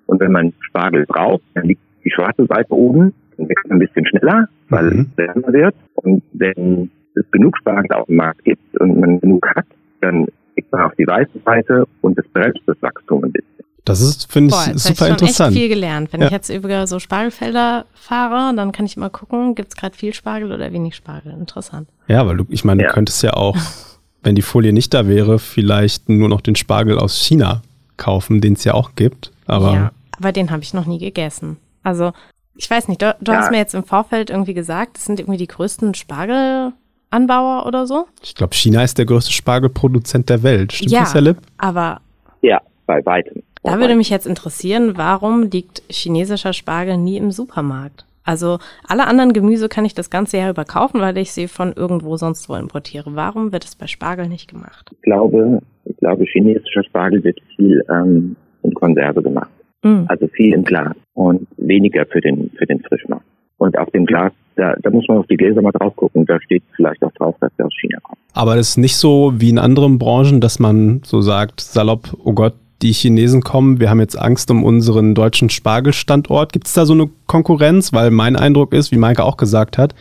Und 0.07 0.19
wenn 0.19 0.31
man 0.31 0.53
Spargel 0.61 1.05
braucht, 1.05 1.43
dann 1.53 1.65
liegt 1.65 1.81
die 2.03 2.11
schwarze 2.11 2.45
Seite 2.47 2.73
oben, 2.73 3.13
dann 3.37 3.49
wächst 3.49 3.69
ein 3.69 3.79
bisschen 3.79 4.05
schneller, 4.07 4.47
weil 4.69 4.85
mhm. 4.85 5.11
es 5.11 5.17
wärmer 5.17 5.53
wird. 5.53 5.75
Und 5.95 6.23
wenn 6.33 6.89
es 7.15 7.29
genug 7.31 7.57
Spargel 7.57 7.91
auf 7.93 8.07
dem 8.07 8.15
Markt 8.15 8.43
gibt 8.43 8.79
und 8.79 8.99
man 8.99 9.19
genug 9.19 9.45
hat, 9.55 9.65
dann 10.01 10.27
kriegt 10.53 10.71
man 10.71 10.81
auf 10.81 10.95
die 10.95 11.05
weiße 11.05 11.39
Seite 11.45 11.85
und 12.01 12.17
es 12.17 12.27
bremst 12.29 12.61
das 12.65 12.81
Wachstum 12.81 13.23
ein 13.23 13.31
bisschen. 13.31 13.59
Das 13.85 14.01
ist, 14.01 14.31
finde 14.31 14.49
ich, 14.49 14.53
Boah, 14.53 14.77
super 14.77 14.91
ich 14.91 14.97
schon 14.99 15.07
interessant. 15.09 15.55
Ich 15.55 15.61
viel 15.61 15.69
gelernt. 15.69 16.13
Wenn 16.13 16.21
ja. 16.21 16.27
ich 16.27 16.31
jetzt 16.31 16.49
über 16.49 16.85
so 16.85 16.99
Spargelfelder 16.99 17.85
fahre, 17.93 18.55
dann 18.55 18.71
kann 18.71 18.85
ich 18.85 18.97
mal 18.97 19.09
gucken, 19.09 19.55
gibt 19.55 19.69
es 19.69 19.75
gerade 19.75 19.95
viel 19.95 20.13
Spargel 20.13 20.51
oder 20.51 20.71
wenig 20.71 20.95
Spargel. 20.95 21.31
Interessant. 21.31 21.87
Ja, 22.07 22.25
weil 22.27 22.37
du, 22.37 22.45
ich 22.49 22.63
meine, 22.63 22.83
ja. 22.83 22.89
du 22.89 22.93
könntest 22.93 23.23
ja 23.23 23.33
auch, 23.33 23.57
wenn 24.23 24.35
die 24.35 24.41
Folie 24.41 24.73
nicht 24.73 24.93
da 24.93 25.07
wäre, 25.07 25.39
vielleicht 25.39 26.09
nur 26.09 26.29
noch 26.29 26.41
den 26.41 26.55
Spargel 26.55 26.99
aus 26.99 27.17
China 27.17 27.61
kaufen, 27.97 28.41
den 28.41 28.53
es 28.53 28.63
ja 28.63 28.73
auch 28.73 28.95
gibt. 28.95 29.31
Aber, 29.45 29.73
ja, 29.73 29.91
aber 30.17 30.31
den 30.31 30.51
habe 30.51 30.63
ich 30.63 30.73
noch 30.73 30.85
nie 30.85 30.99
gegessen. 30.99 31.57
Also, 31.83 32.11
ich 32.55 32.69
weiß 32.69 32.87
nicht, 32.87 33.01
du, 33.01 33.15
du 33.21 33.31
ja. 33.31 33.39
hast 33.39 33.51
mir 33.51 33.57
jetzt 33.57 33.73
im 33.73 33.83
Vorfeld 33.83 34.29
irgendwie 34.29 34.53
gesagt, 34.53 34.97
das 34.97 35.05
sind 35.05 35.19
irgendwie 35.19 35.37
die 35.37 35.47
größten 35.47 35.93
Spargelanbauer 35.93 37.65
oder 37.65 37.87
so. 37.87 38.07
Ich 38.21 38.35
glaube, 38.35 38.55
China 38.55 38.83
ist 38.83 38.97
der 38.97 39.05
größte 39.05 39.31
Spargelproduzent 39.31 40.29
der 40.29 40.43
Welt. 40.43 40.73
Stimmt 40.73 40.91
ja, 40.91 41.01
das, 41.01 41.13
Herr 41.13 41.21
Lipp? 41.21 41.37
aber. 41.57 42.01
Ja, 42.41 42.61
bei 42.85 43.05
weitem. 43.05 43.43
Da 43.63 43.77
würde 43.77 43.95
mich 43.95 44.09
jetzt 44.09 44.25
interessieren, 44.25 44.93
warum 44.95 45.43
liegt 45.43 45.83
chinesischer 45.89 46.53
Spargel 46.53 46.97
nie 46.97 47.17
im 47.17 47.31
Supermarkt? 47.31 48.05
Also 48.23 48.59
alle 48.87 49.07
anderen 49.07 49.33
Gemüse 49.33 49.69
kann 49.69 49.85
ich 49.85 49.93
das 49.93 50.09
ganze 50.09 50.37
Jahr 50.37 50.51
über 50.51 50.65
kaufen, 50.65 51.01
weil 51.01 51.17
ich 51.17 51.31
sie 51.31 51.47
von 51.47 51.73
irgendwo 51.73 52.17
sonst 52.17 52.49
wo 52.49 52.55
importiere. 52.55 53.15
Warum 53.15 53.51
wird 53.51 53.65
es 53.65 53.75
bei 53.75 53.87
Spargel 53.87 54.27
nicht 54.27 54.49
gemacht? 54.49 54.89
Ich 54.91 55.01
glaube, 55.01 55.61
ich 55.85 55.97
glaube, 55.97 56.25
chinesischer 56.25 56.83
Spargel 56.83 57.23
wird 57.23 57.39
viel 57.55 57.83
ähm, 57.89 58.35
in 58.63 58.73
Konserve 58.73 59.21
gemacht. 59.21 59.49
Mm. 59.83 60.03
Also 60.07 60.27
viel 60.27 60.53
im 60.53 60.63
Glas 60.63 60.95
und 61.13 61.47
weniger 61.57 62.05
für 62.05 62.21
den 62.21 62.51
für 62.57 62.65
den 62.65 62.81
Frischmarkt. 62.81 63.25
Und 63.57 63.77
auf 63.77 63.89
dem 63.91 64.05
Glas, 64.05 64.31
da, 64.55 64.73
da 64.81 64.89
muss 64.89 65.05
man 65.07 65.17
auf 65.17 65.27
die 65.27 65.35
Gläser 65.35 65.61
mal 65.61 65.71
drauf 65.71 65.95
gucken. 65.95 66.25
Da 66.25 66.39
steht 66.41 66.63
vielleicht 66.75 67.03
auch 67.03 67.11
drauf, 67.13 67.35
dass 67.41 67.51
der 67.57 67.65
aus 67.65 67.73
China 67.79 67.99
kommt. 68.01 68.19
Aber 68.33 68.55
das 68.55 68.69
ist 68.69 68.77
nicht 68.77 68.95
so 68.95 69.33
wie 69.35 69.49
in 69.49 69.59
anderen 69.59 69.99
Branchen, 69.99 70.39
dass 70.39 70.59
man 70.59 71.01
so 71.03 71.19
sagt, 71.21 71.59
salopp, 71.59 72.15
oh 72.23 72.31
Gott, 72.33 72.53
die 72.81 72.93
Chinesen 72.93 73.41
kommen, 73.41 73.79
wir 73.79 73.89
haben 73.89 73.99
jetzt 73.99 74.17
Angst 74.17 74.49
um 74.51 74.63
unseren 74.63 75.13
deutschen 75.15 75.49
Spargelstandort. 75.49 76.53
Gibt 76.53 76.67
es 76.67 76.73
da 76.73 76.85
so 76.85 76.93
eine 76.93 77.09
Konkurrenz? 77.27 77.91
Weil 77.93 78.11
mein 78.11 78.35
Eindruck 78.35 78.73
ist, 78.73 78.91
wie 78.91 78.97
Maike 78.97 79.23
auch 79.23 79.37
gesagt 79.37 79.77
hat, 79.77 79.93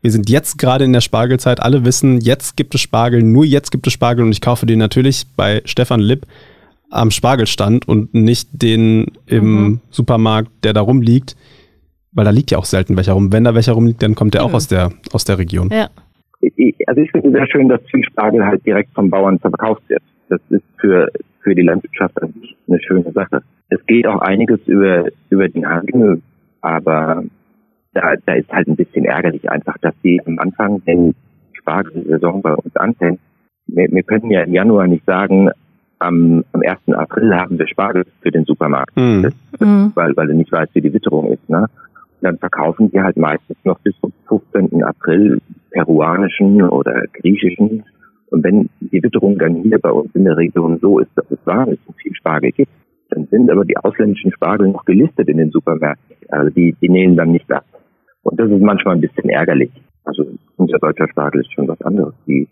wir 0.00 0.10
sind 0.10 0.28
jetzt 0.28 0.58
gerade 0.58 0.84
in 0.84 0.92
der 0.92 1.00
Spargelzeit, 1.00 1.60
alle 1.60 1.84
wissen, 1.84 2.20
jetzt 2.20 2.56
gibt 2.56 2.74
es 2.74 2.80
Spargel, 2.80 3.22
nur 3.22 3.44
jetzt 3.44 3.70
gibt 3.70 3.86
es 3.86 3.92
Spargel 3.92 4.24
und 4.24 4.32
ich 4.32 4.40
kaufe 4.40 4.66
den 4.66 4.78
natürlich 4.78 5.24
bei 5.36 5.62
Stefan 5.64 6.00
Lipp 6.00 6.26
am 6.90 7.10
Spargelstand 7.10 7.86
und 7.86 8.12
nicht 8.12 8.48
den 8.52 9.06
im 9.26 9.44
Mhm. 9.64 9.80
Supermarkt, 9.90 10.50
der 10.64 10.72
da 10.72 10.80
rumliegt, 10.80 11.36
weil 12.12 12.24
da 12.24 12.30
liegt 12.32 12.50
ja 12.50 12.58
auch 12.58 12.64
selten 12.64 12.96
welcher 12.96 13.12
rum. 13.12 13.32
Wenn 13.32 13.44
da 13.44 13.54
welcher 13.54 13.72
rumliegt, 13.72 14.02
dann 14.02 14.14
kommt 14.14 14.34
der 14.34 14.42
auch 14.44 14.48
Mhm. 14.48 14.54
aus 14.56 14.66
der, 14.68 14.90
aus 15.12 15.24
der 15.24 15.38
Region. 15.38 15.70
Ja. 15.70 15.88
Also 16.86 17.00
ich 17.00 17.10
finde 17.12 17.28
es 17.28 17.32
sehr 17.34 17.46
schön, 17.46 17.68
dass 17.68 17.80
viel 17.90 18.04
Spargel 18.04 18.44
halt 18.44 18.66
direkt 18.66 18.92
vom 18.94 19.08
Bauern 19.08 19.38
verkauft 19.38 19.82
wird. 19.88 20.02
Das 20.28 20.40
ist 20.50 20.64
für, 20.80 21.08
für 21.42 21.54
die 21.54 21.62
Landwirtschaft 21.62 22.20
an 22.22 22.32
sich 22.40 22.56
eine 22.68 22.80
schöne 22.80 23.12
Sache. 23.12 23.42
Es 23.68 23.84
geht 23.86 24.06
auch 24.06 24.20
einiges 24.20 24.60
über, 24.66 25.06
über 25.30 25.48
den 25.48 25.66
Handel, 25.66 26.22
aber 26.60 27.24
da, 27.94 28.14
da 28.24 28.34
ist 28.34 28.50
halt 28.50 28.68
ein 28.68 28.76
bisschen 28.76 29.04
ärgerlich 29.04 29.50
einfach, 29.50 29.76
dass 29.78 29.94
die 30.02 30.20
am 30.26 30.38
Anfang, 30.38 30.82
wenn 30.84 31.10
die 31.10 31.16
Spargelsaison 31.58 32.42
bei 32.42 32.54
uns 32.54 32.74
anfängt, 32.76 33.20
wir, 33.66 33.88
wir 33.90 34.02
können 34.02 34.30
ja 34.30 34.42
im 34.42 34.52
Januar 34.54 34.86
nicht 34.86 35.04
sagen, 35.04 35.50
am, 35.98 36.44
am 36.52 36.62
1. 36.62 36.94
April 36.94 37.34
haben 37.34 37.58
wir 37.58 37.68
Spargel 37.68 38.04
für 38.20 38.30
den 38.30 38.44
Supermarkt 38.44 38.96
Mhm. 38.96 39.32
Mhm. 39.60 39.92
weil, 39.94 40.16
weil 40.16 40.30
er 40.30 40.34
nicht 40.34 40.52
weiß, 40.52 40.68
wie 40.72 40.80
die 40.80 40.92
Witterung 40.92 41.30
ist. 41.32 41.48
Ne? 41.48 41.60
Und 41.60 42.22
dann 42.22 42.38
verkaufen 42.38 42.90
die 42.90 43.00
halt 43.00 43.16
meistens 43.16 43.56
noch 43.64 43.78
bis 43.80 43.94
zum 44.00 44.12
15. 44.28 44.82
April 44.82 45.40
peruanischen 45.70 46.62
oder 46.62 47.04
griechischen. 47.12 47.84
Und 48.32 48.42
wenn 48.44 48.70
die 48.80 49.02
Witterung 49.02 49.38
dann 49.38 49.56
hier 49.56 49.78
bei 49.78 49.90
uns 49.90 50.10
in 50.14 50.24
der 50.24 50.36
Region 50.38 50.78
so 50.80 50.98
ist, 50.98 51.10
dass 51.16 51.30
es 51.30 51.38
warm 51.44 51.70
ist 51.70 51.86
und 51.86 51.96
viel 51.98 52.14
Spargel 52.14 52.50
gibt, 52.52 52.72
dann 53.10 53.26
sind 53.26 53.50
aber 53.50 53.64
die 53.66 53.76
ausländischen 53.76 54.32
Spargel 54.32 54.68
noch 54.68 54.86
gelistet 54.86 55.28
in 55.28 55.36
den 55.36 55.50
Supermärkten. 55.50 56.16
Also 56.30 56.48
die, 56.48 56.74
die 56.80 56.88
nehmen 56.88 57.14
dann 57.14 57.32
nicht 57.32 57.50
ab. 57.52 57.66
Und 58.22 58.40
das 58.40 58.50
ist 58.50 58.62
manchmal 58.62 58.94
ein 58.94 59.02
bisschen 59.02 59.28
ärgerlich. 59.28 59.70
Also 60.04 60.24
unser 60.56 60.78
deutscher 60.78 61.08
Spargel 61.08 61.42
ist 61.42 61.52
schon 61.52 61.68
was 61.68 61.80
anderes, 61.82 62.14
wie, 62.24 62.48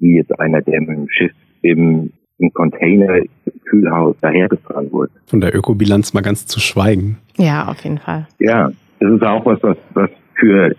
wie 0.00 0.16
jetzt 0.16 0.38
einer, 0.38 0.60
der 0.60 0.80
mit 0.80 0.90
dem 0.90 1.08
Schiff 1.08 1.32
im, 1.62 2.12
im 2.38 2.52
Container 2.52 3.16
im 3.16 3.60
Kühlhaus 3.64 4.16
dahergefahren 4.20 4.92
wurde. 4.92 5.12
Von 5.26 5.40
der 5.40 5.56
Ökobilanz 5.56 6.12
mal 6.12 6.20
ganz 6.20 6.46
zu 6.46 6.60
schweigen. 6.60 7.16
Ja, 7.38 7.68
auf 7.68 7.82
jeden 7.84 7.98
Fall. 7.98 8.28
Ja, 8.38 8.70
das 9.00 9.12
ist 9.12 9.22
auch 9.22 9.46
was, 9.46 9.62
was, 9.62 9.78
was 9.94 10.10
für, 10.34 10.76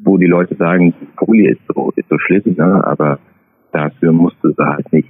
wo 0.00 0.18
die 0.18 0.26
Leute 0.26 0.54
sagen, 0.56 0.92
Folie 1.16 1.52
ist 1.52 1.60
so, 1.72 1.90
ist 1.96 2.08
so 2.10 2.18
schlimm, 2.18 2.54
ne? 2.54 2.84
aber 2.86 3.18
dafür 3.72 4.12
musst 4.12 4.36
du 4.42 4.50
sie 4.50 4.64
halt 4.64 4.92
nicht 4.92 5.08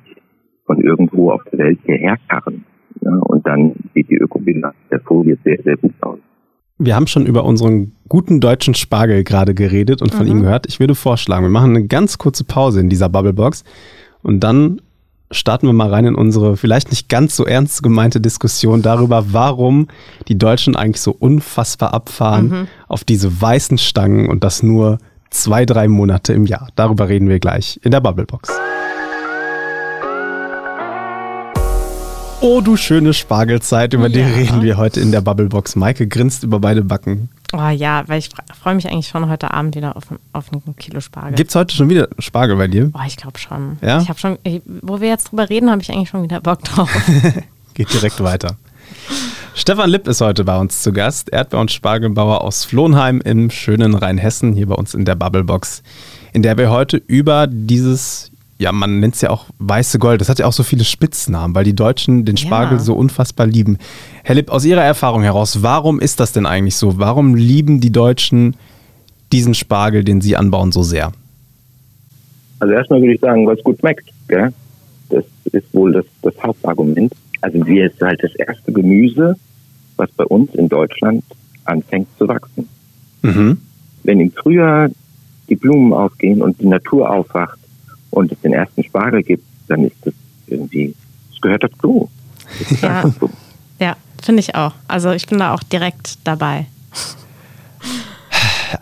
von 0.67 0.81
irgendwo 0.81 1.31
auf 1.33 1.43
der 1.53 1.59
Welt 1.61 1.79
hierher 1.85 2.17
karren. 2.29 2.65
Ne? 3.01 3.21
Und 3.25 3.47
dann 3.47 3.73
sieht 3.95 4.09
die 4.11 4.17
Ökobilanz 4.17 4.75
der 4.91 5.01
Folie 5.01 5.37
sehr, 5.45 5.59
sehr 5.65 5.77
gut 5.77 5.95
aus. 6.01 6.19
Wir 6.79 6.95
haben 6.95 7.07
schon 7.09 7.27
über 7.27 7.45
unseren 7.45 7.93
guten 8.09 8.41
deutschen 8.41 8.75
Spargel 8.75 9.25
gerade 9.25 9.55
geredet 9.55 10.01
und 10.01 10.15
von 10.15 10.27
Mhm. 10.27 10.33
ihm 10.33 10.41
gehört. 10.43 10.67
Ich 10.69 10.79
würde 10.79 10.95
vorschlagen, 10.95 11.45
wir 11.45 11.51
machen 11.51 11.75
eine 11.75 11.87
ganz 11.87 12.19
kurze 12.19 12.45
Pause 12.45 12.81
in 12.81 12.89
dieser 12.89 13.09
Bubblebox 13.09 13.65
und 14.23 14.45
dann 14.45 14.81
starten 15.31 15.67
wir 15.67 15.73
mal 15.75 15.91
rein 15.91 16.07
in 16.07 16.15
unsere 16.15 16.57
vielleicht 16.57 16.91
nicht 16.91 17.09
ganz 17.09 17.37
so 17.37 17.45
ernst 17.45 17.83
gemeinte 17.83 18.21
Diskussion 18.21 18.81
darüber, 18.81 19.33
warum 19.33 19.89
die 20.29 20.39
Deutschen 20.39 20.75
eigentlich 20.77 21.01
so 21.03 21.15
unfassbar 21.19 21.93
abfahren 21.93 22.49
Mhm. 22.49 22.67
auf 22.87 23.05
diese 23.05 23.41
weißen 23.43 23.77
Stangen 23.79 24.29
und 24.31 24.45
das 24.45 24.63
nur 24.63 24.99
zwei, 25.31 25.65
drei 25.67 25.89
Monate 25.89 26.33
im 26.33 26.47
Jahr. 26.47 26.69
Darüber 26.77 27.09
reden 27.09 27.29
wir 27.29 27.39
gleich 27.39 27.79
in 27.83 27.91
der 27.91 28.01
Bubblebox. 28.01 28.51
Oh, 32.41 32.61
du 32.61 32.77
schöne 32.77 33.15
Spargelzeit, 33.15 33.93
über 33.95 34.09
die 34.09 34.21
Ja. 34.21 34.27
reden 34.29 34.63
wir 34.63 34.77
heute 34.77 35.01
in 35.01 35.11
der 35.11 35.21
Bubblebox. 35.21 35.75
Maike 35.75 36.07
grinst 36.07 36.45
über 36.45 36.61
beide 36.61 36.83
Backen. 36.83 37.31
Oh 37.53 37.69
ja, 37.69 38.05
weil 38.07 38.21
ich 38.21 38.29
freue 38.63 38.77
mich 38.77 38.87
eigentlich 38.89 39.09
schon 39.09 39.29
heute 39.29 39.53
Abend 39.53 39.75
wieder 39.75 39.97
auf, 39.97 40.09
ein- 40.11 40.19
auf 40.33 40.53
ein 40.53 40.77
Kilo 40.77 41.01
Spargel. 41.01 41.35
Gibt's 41.35 41.57
heute 41.57 41.75
schon 41.75 41.89
wieder 41.89 42.09
Spargel 42.21 42.57
bei 42.57 42.69
dir? 42.69 42.93
Oh, 42.95 43.01
ich 43.07 43.17
glaube 43.17 43.39
schon. 43.39 43.79
Ja? 43.83 44.01
Ich 44.01 44.09
habe 44.09 44.19
schon, 44.21 44.39
wo 44.83 45.01
wir 45.01 45.09
jetzt 45.09 45.31
drüber 45.33 45.51
reden, 45.51 45.69
habe 45.71 45.83
ich 45.83 45.91
eigentlich 45.91 46.11
schon 46.11 46.23
wieder 46.23 46.41
Bock 46.41 46.63
drauf. 46.63 46.91
Geht 47.75 47.93
direkt 47.93 48.23
weiter. 48.23 48.57
Stefan 49.59 49.91
Lipp 49.91 50.07
ist 50.07 50.21
heute 50.21 50.45
bei 50.45 50.57
uns 50.57 50.85
zu 50.85 50.93
Gast, 50.93 51.33
Erdbeer- 51.33 51.61
und 51.61 51.73
Spargelbauer 51.73 52.43
aus 52.43 52.65
Flohnheim 52.65 53.21
im 53.21 53.51
schönen 53.51 53.97
Rheinhessen, 53.97 54.53
hier 54.53 54.69
bei 54.69 54.77
uns 54.77 54.95
in 54.95 55.05
der 55.05 55.17
Bubblebox, 55.17 55.83
in 56.33 56.45
der 56.45 56.57
wir 56.57 56.71
heute 56.71 56.97
über 57.09 57.49
dieses, 57.49 58.31
ja, 58.59 58.71
man 58.71 59.01
nennt 59.01 59.17
es 59.17 59.21
ja 59.21 59.31
auch 59.31 59.47
weiße 59.59 59.99
Gold, 59.99 60.21
das 60.21 60.29
hat 60.29 60.39
ja 60.39 60.47
auch 60.47 60.53
so 60.53 60.63
viele 60.63 60.85
Spitznamen, 60.85 61.57
weil 61.57 61.65
die 61.65 61.75
Deutschen 61.75 62.25
den 62.25 62.37
Ja. 62.37 62.47
Spargel 62.47 62.79
so 62.79 62.95
unfassbar 62.95 63.49
lieben. 63.49 63.79
Herr 64.23 64.37
Lipp, 64.37 64.49
aus 64.49 64.65
Ihrer 64.65 64.85
Erfahrung 64.85 65.23
heraus, 65.25 65.61
warum 65.61 65.99
ist 65.99 66.21
das 66.21 66.31
denn 66.31 66.47
eigentlich 66.47 66.77
so? 66.77 67.01
Warum 67.01 67.35
lieben 67.35 67.81
die 67.81 67.91
Deutschen 67.91 68.55
diesen 69.33 69.55
Spargel, 69.55 70.05
den 70.05 70.21
Sie 70.21 70.37
anbauen, 70.37 70.71
so 70.71 70.85
sehr? 70.85 71.11
Also 72.61 72.75
erstmal 72.75 73.01
würde 73.01 73.15
ich 73.15 73.21
sagen, 73.21 73.45
was 73.45 73.61
gut 73.65 73.81
schmeckt. 73.81 74.09
Gell? 74.29 74.53
Das 75.09 75.25
ist 75.53 75.75
wohl 75.75 75.93
das, 75.93 76.05
das 76.23 76.35
Hauptargument. 76.41 77.13
Also 77.41 77.67
wir 77.67 77.87
ist 77.87 78.01
halt 78.01 78.23
das 78.23 78.35
erste 78.37 78.73
Gemüse, 78.73 79.37
was 79.99 80.11
bei 80.13 80.25
uns 80.25 80.55
in 80.55 80.69
Deutschland 80.69 81.25
anfängt 81.65 82.09
zu 82.19 82.27
wachsen. 82.29 82.69
Mhm. 83.21 83.59
wenn 84.05 84.21
im 84.21 84.31
Frühjahr 84.31 84.89
die 85.49 85.57
Blumen 85.57 85.93
aufgehen 85.93 86.41
und 86.41 86.61
die 86.61 86.67
Natur 86.67 87.11
aufwacht 87.11 87.59
und 88.11 88.31
es 88.31 88.41
den 88.41 88.53
ersten 88.53 88.85
Spargel 88.85 89.23
gibt, 89.23 89.45
dann 89.67 89.85
ist 89.85 89.97
das 90.03 90.15
irgendwie, 90.47 90.95
es 91.33 91.41
gehört 91.41 91.65
dazu. 91.65 92.09
Ja. 92.81 93.05
ja, 93.81 93.97
finde 94.23 94.41
ich 94.41 94.55
auch. 94.55 94.73
Also 94.87 95.11
ich 95.11 95.27
bin 95.27 95.39
da 95.39 95.53
auch 95.53 95.63
direkt 95.63 96.19
dabei. 96.25 96.67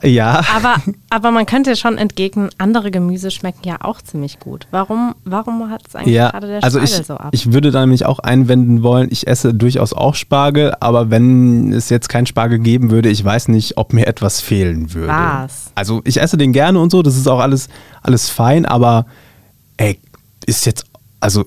Ja. 0.02 0.42
Aber, 0.56 0.76
aber 1.10 1.30
man 1.30 1.46
könnte 1.46 1.76
schon 1.76 1.98
entgegnen, 1.98 2.50
andere 2.58 2.90
Gemüse 2.90 3.30
schmecken 3.30 3.66
ja 3.66 3.76
auch 3.80 4.00
ziemlich 4.02 4.38
gut. 4.40 4.66
Warum, 4.70 5.14
warum 5.24 5.70
hat 5.70 5.82
es 5.88 5.94
eigentlich 5.94 6.14
Ja, 6.14 6.30
gerade 6.30 6.46
der 6.46 6.64
also 6.64 6.78
Spargel 6.78 7.00
ich, 7.00 7.06
so 7.06 7.14
ab? 7.14 7.28
ich 7.32 7.52
würde 7.52 7.70
da 7.70 7.80
nämlich 7.80 8.04
auch 8.06 8.18
einwenden 8.18 8.82
wollen, 8.82 9.08
ich 9.10 9.26
esse 9.26 9.54
durchaus 9.54 9.92
auch 9.92 10.14
Spargel, 10.14 10.74
aber 10.80 11.10
wenn 11.10 11.72
es 11.72 11.88
jetzt 11.88 12.08
keinen 12.08 12.26
Spargel 12.26 12.58
geben 12.58 12.90
würde, 12.90 13.08
ich 13.08 13.24
weiß 13.24 13.48
nicht, 13.48 13.76
ob 13.76 13.92
mir 13.92 14.06
etwas 14.06 14.40
fehlen 14.40 14.92
würde. 14.94 15.08
Was? 15.08 15.70
Also 15.74 16.00
ich 16.04 16.20
esse 16.20 16.36
den 16.36 16.52
gerne 16.52 16.78
und 16.80 16.90
so, 16.90 17.02
das 17.02 17.16
ist 17.16 17.28
auch 17.28 17.40
alles, 17.40 17.68
alles 18.02 18.28
fein, 18.28 18.66
aber 18.66 19.06
ey, 19.76 19.98
ist 20.46 20.66
jetzt, 20.66 20.84
also 21.20 21.44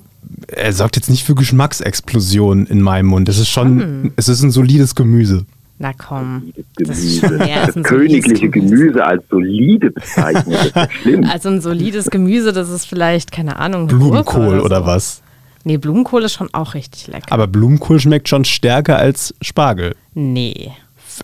er 0.47 0.73
sorgt 0.73 0.95
jetzt 0.95 1.09
nicht 1.09 1.23
für 1.23 1.35
Geschmacksexplosionen 1.35 2.67
in 2.67 2.81
meinem 2.81 3.07
Mund. 3.07 3.27
Das 3.27 3.37
ist 3.37 3.49
schon, 3.49 3.79
Hm. 3.79 4.13
es 4.15 4.29
ist 4.29 4.41
ein 4.43 4.51
solides 4.51 4.95
Gemüse. 4.95 5.45
Na 5.81 5.93
komm. 5.93 6.51
Das 6.75 6.89
Das 6.89 6.97
ist 6.99 7.19
schon 7.21 7.37
mehr 7.37 7.57
als 7.61 7.67
das 7.67 7.75
ein 7.77 7.83
königliche 7.83 8.49
Gemüse. 8.49 8.75
Gemüse 8.75 9.05
als 9.05 9.23
solide 9.29 9.91
bezeichnen, 9.91 10.51
das 10.53 10.65
ist 10.67 10.75
ja 10.75 10.89
schlimm. 10.91 11.23
Also 11.23 11.49
ein 11.49 11.61
solides 11.61 12.09
Gemüse, 12.09 12.51
das 12.53 12.69
ist 12.69 12.85
vielleicht, 12.85 13.31
keine 13.31 13.57
Ahnung, 13.59 13.87
Blumenkohl 13.87 14.59
oder 14.59 14.81
so. 14.81 14.85
was? 14.85 15.21
Nee, 15.63 15.77
Blumenkohl 15.77 16.23
ist 16.23 16.33
schon 16.33 16.49
auch 16.53 16.73
richtig 16.73 17.07
lecker. 17.07 17.31
Aber 17.31 17.47
Blumenkohl 17.47 17.99
schmeckt 17.99 18.27
schon 18.29 18.43
stärker 18.45 18.97
als 18.97 19.33
Spargel. 19.41 19.95
nee. 20.13 20.71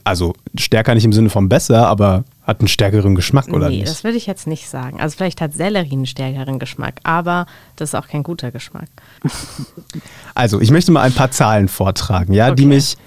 Also 0.04 0.34
stärker 0.60 0.94
nicht 0.94 1.06
im 1.06 1.14
Sinne 1.14 1.30
von 1.30 1.48
besser, 1.48 1.88
aber 1.88 2.26
hat 2.44 2.60
einen 2.60 2.68
stärkeren 2.68 3.16
Geschmack, 3.16 3.48
oder 3.48 3.70
nee, 3.70 3.78
nicht? 3.78 3.88
das 3.88 4.04
würde 4.04 4.18
ich 4.18 4.26
jetzt 4.26 4.46
nicht 4.46 4.68
sagen. 4.68 5.00
Also 5.00 5.16
vielleicht 5.16 5.40
hat 5.40 5.54
Sellerie 5.54 5.94
einen 5.94 6.06
stärkeren 6.06 6.60
Geschmack, 6.60 6.96
aber 7.04 7.46
das 7.78 7.92
ist 7.92 7.96
auch 7.96 8.10
kein 8.10 8.22
guter 8.22 8.52
Geschmack. 8.52 8.90
Also, 10.34 10.60
ich 10.60 10.70
möchte 10.72 10.92
mal 10.92 11.02
ein 11.02 11.14
paar 11.14 11.32
Zahlen 11.32 11.70
vortragen, 11.70 12.34
ja, 12.34 12.52
die 12.52 12.64
Okay. 12.66 12.76
mich, 12.76 12.98
mh, 12.98 13.02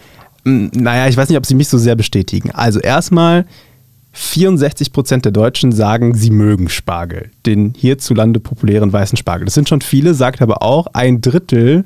naja, 0.49 1.09
ich 1.09 1.17
weiß 1.17 1.29
nicht, 1.29 1.39
ob 1.39 1.47
sie 1.47 1.55
mich 1.55 1.69
so 1.69 1.79
sehr 1.79 1.97
bestätigen. 1.97 2.51
Also, 2.51 2.81
erstmal, 2.81 3.45
64 4.13 4.93
Prozent 4.93 5.25
der 5.25 5.33
Deutschen 5.33 5.71
sagen, 5.71 6.15
sie 6.15 6.31
mögen 6.31 6.69
Spargel, 6.69 7.31
den 7.47 7.75
hierzulande 7.77 8.41
populären 8.41 8.93
weißen 8.93 9.17
Spargel. 9.17 9.45
Das 9.45 9.55
sind 9.55 9.69
schon 9.69 9.81
viele, 9.81 10.15
sagt 10.15 10.43
aber 10.43 10.63
auch, 10.63 10.89
ein 10.93 11.21
Drittel 11.21 11.85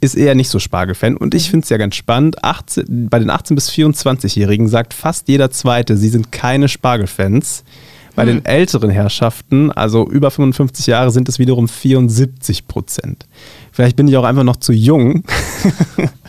ist 0.00 0.16
eher 0.16 0.34
nicht 0.34 0.48
so 0.48 0.58
Spargelfan. 0.58 1.16
Und 1.16 1.34
ich 1.34 1.48
finde 1.48 1.64
es 1.64 1.70
ja 1.70 1.76
ganz 1.76 1.94
spannend, 1.94 2.44
18, 2.44 3.08
bei 3.08 3.18
den 3.18 3.30
18- 3.30 3.54
bis 3.54 3.70
24-Jährigen 3.70 4.68
sagt 4.68 4.94
fast 4.94 5.28
jeder 5.28 5.50
Zweite, 5.50 5.96
sie 5.96 6.08
sind 6.08 6.32
keine 6.32 6.68
Spargelfans. 6.68 7.64
Bei 8.14 8.26
den 8.26 8.44
älteren 8.44 8.90
Herrschaften, 8.90 9.72
also 9.72 10.06
über 10.06 10.30
55 10.30 10.86
Jahre, 10.86 11.10
sind 11.10 11.30
es 11.30 11.38
wiederum 11.38 11.66
74 11.66 12.68
Prozent. 12.68 13.26
Vielleicht 13.70 13.96
bin 13.96 14.06
ich 14.06 14.18
auch 14.18 14.24
einfach 14.24 14.44
noch 14.44 14.56
zu 14.56 14.74
jung. 14.74 15.24